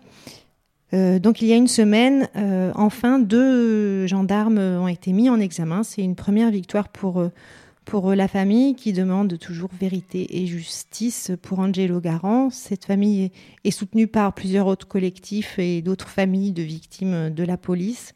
[0.92, 5.40] Euh, donc il y a une semaine, euh, enfin, deux gendarmes ont été mis en
[5.40, 5.82] examen.
[5.82, 7.30] C'est une première victoire pour, euh,
[7.84, 12.50] pour euh, la famille qui demande toujours vérité et justice pour Angelo Garant.
[12.50, 13.30] Cette famille
[13.64, 18.12] est, soutenue par plusieurs autres collectifs et d'autres familles de victimes de la police.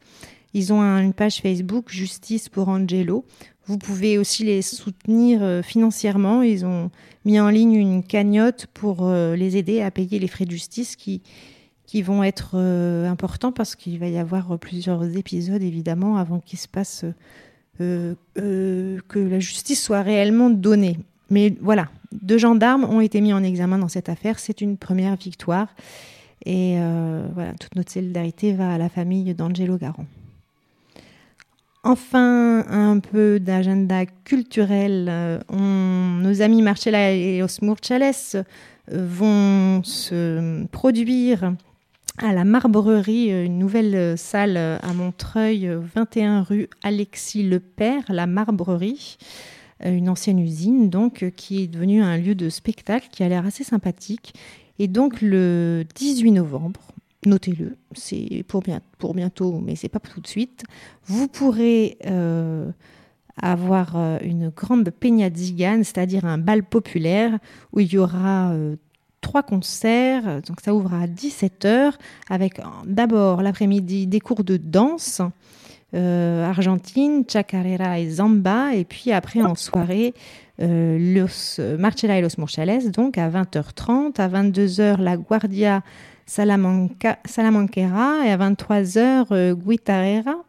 [0.53, 3.25] Ils ont un- une page Facebook Justice pour Angelo.
[3.65, 6.41] Vous pouvez aussi les soutenir euh, financièrement.
[6.41, 6.89] Ils ont
[7.25, 10.95] mis en ligne une cagnotte pour euh, les aider à payer les frais de justice
[10.95, 11.21] qui,
[11.85, 12.55] qui vont être
[13.07, 17.03] importants parce qu'il va y avoir plusieurs épisodes évidemment avant qu'il se passe
[17.81, 20.97] euh, euh, que la justice soit réellement donnée.
[21.29, 24.39] Mais voilà, deux gendarmes ont été mis en examen dans cette affaire.
[24.39, 25.67] C'est une première victoire.
[26.45, 30.05] Et euh, voilà, toute notre solidarité va à la famille d'Angelo Garant.
[31.83, 35.41] Enfin, un peu d'agenda culturel.
[35.49, 38.45] Nos amis Marcella et Osmour Chales
[38.91, 41.53] vont se produire
[42.19, 47.43] à la Marbrerie, euh, une nouvelle euh, salle euh, à Montreuil, euh, 21 rue Alexis
[47.43, 49.17] Le Père, la Marbrerie,
[49.85, 53.63] une ancienne usine donc qui est devenue un lieu de spectacle qui a l'air assez
[53.63, 54.33] sympathique.
[54.77, 56.81] Et donc le 18 novembre,
[57.25, 60.65] notez-le, c'est pour, bien, pour bientôt, mais c'est pas tout de suite,
[61.05, 61.97] vous pourrez
[63.41, 67.39] avoir une grande peña zigane, c'est-à-dire un bal populaire
[67.71, 68.53] où il y aura
[69.21, 70.41] trois concerts.
[70.47, 71.93] Donc ça ouvre à 17h
[72.29, 75.21] avec euh, d'abord l'après-midi des cours de danse
[75.95, 78.73] euh, argentine, chacarera et zamba.
[78.75, 80.13] Et puis après en soirée,
[80.61, 84.19] euh, los Marcella et los Morchales, donc à 20h30.
[84.19, 85.81] À 22h, la Guardia
[86.25, 90.43] Salamanca, Salamanquera et à 23h, euh, Guitarrera.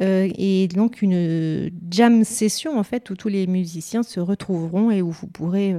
[0.00, 5.02] Euh, et donc une jam session en fait où tous les musiciens se retrouveront et
[5.02, 5.76] où vous pourrez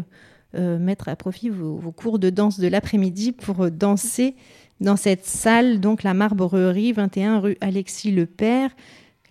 [0.56, 4.36] euh, mettre à profit vos, cours de danse de l'après-midi pour danser
[4.80, 8.72] dans cette salle, donc la Marbrerie, 21 rue Alexis Le Père,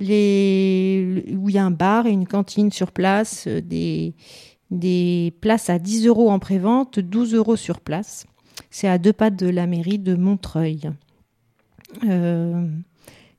[0.01, 4.14] où il y a un bar et une cantine sur place, euh, des,
[4.70, 8.27] des places à 10 euros en prévente, 12 euros sur place.
[8.70, 10.91] C'est à deux pas de la mairie de Montreuil.
[12.05, 12.66] Euh,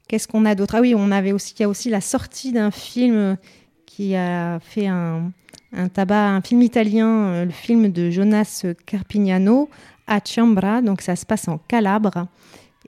[0.07, 0.75] Qu'est-ce qu'on a d'autre?
[0.75, 3.37] Ah oui, on avait aussi, il y a aussi la sortie d'un film
[3.95, 5.31] qui a fait un,
[5.71, 9.69] un film italien, euh, le film de Jonas Carpignano,
[10.07, 12.27] à Ciambra, donc ça se passe en Calabre.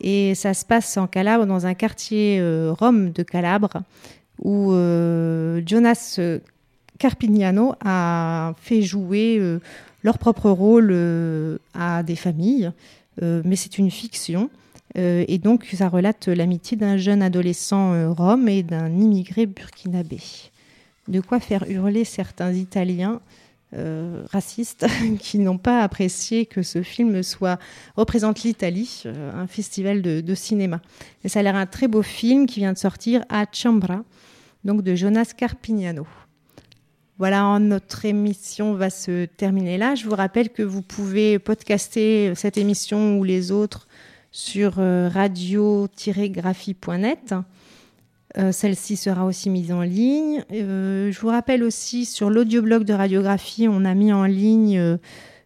[0.01, 3.83] Et ça se passe en Calabre, dans un quartier euh, rome de Calabre,
[4.41, 6.19] où euh, Jonas
[6.97, 9.39] Carpignano a fait jouer
[10.01, 12.71] leur propre rôle à des familles,
[13.21, 14.49] mais c'est une fiction.
[14.95, 20.19] Et donc, ça relate l'amitié d'un jeune adolescent rome et d'un immigré burkinabé.
[21.07, 23.21] De quoi faire hurler certains Italiens
[23.73, 24.85] euh, racistes
[25.19, 27.59] qui n'ont pas apprécié que ce film soit
[27.97, 30.79] représente l'Italie, euh, un festival de, de cinéma.
[31.23, 34.03] Et ça a l'air un très beau film qui vient de sortir à Ciambra,
[34.63, 36.07] donc de Jonas Carpignano.
[37.17, 39.95] Voilà, notre émission va se terminer là.
[39.95, 43.87] Je vous rappelle que vous pouvez podcaster cette émission ou les autres
[44.31, 47.35] sur euh, radio-graphie.net.
[48.37, 50.43] Euh, Celle-ci sera aussi mise en ligne.
[50.51, 54.97] Euh, je vous rappelle aussi sur l'audioblog de radiographie, on a mis en ligne euh,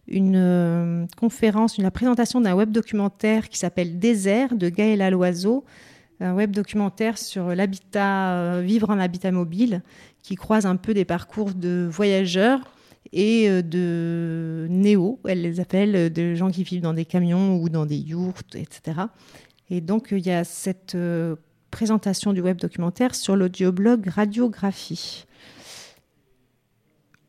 [0.08, 5.64] une conférence, une la présentation d'un web documentaire qui s'appelle Désert de Gaëla Loiseau,
[6.18, 9.82] un web documentaire sur l'habitat, vivre en habitat mobile,
[10.22, 12.60] qui croise un peu des parcours de voyageurs
[13.12, 17.86] et de néo, elle les appelle, de gens qui vivent dans des camions ou dans
[17.86, 19.02] des yourtes, etc.
[19.70, 20.96] Et donc, il y a cette
[21.70, 25.24] présentation du web documentaire sur l'audioblog Radiographie.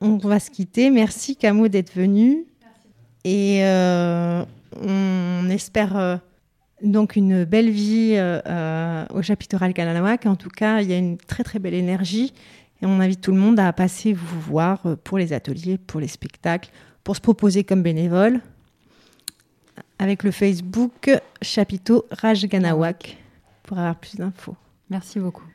[0.01, 0.89] On va se quitter.
[0.89, 2.45] Merci Camo d'être venu.
[3.23, 4.43] Et euh,
[4.81, 6.17] on espère euh,
[6.81, 10.25] donc une belle vie euh, au chapiteau Kananawak.
[10.25, 12.33] En tout cas, il y a une très très belle énergie.
[12.81, 16.07] Et on invite tout le monde à passer vous voir pour les ateliers, pour les
[16.07, 16.71] spectacles,
[17.03, 18.41] pour se proposer comme bénévole
[20.01, 21.11] avec le Facebook
[21.43, 23.20] Chapiteau Rajganawak
[23.71, 24.57] pour avoir plus d'infos.
[24.89, 25.45] Merci beaucoup.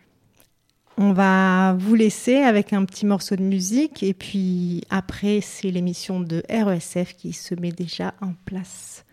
[0.96, 6.20] On va vous laisser avec un petit morceau de musique et puis après c'est l'émission
[6.20, 9.04] de RESF qui se met déjà en place.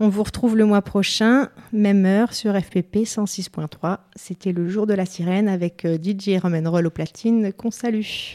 [0.00, 3.98] On vous retrouve le mois prochain, même heure sur FPP 106.3.
[4.16, 8.34] C'était le jour de la sirène avec euh, DJ Roll au platine qu'on salue.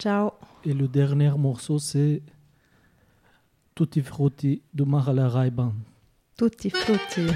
[0.00, 0.32] Ciao.
[0.64, 2.22] Et le dernier morceau, c'est
[3.76, 5.74] Tutti Frutti de Mahala Rai Band.
[6.36, 7.30] Tutti frutti.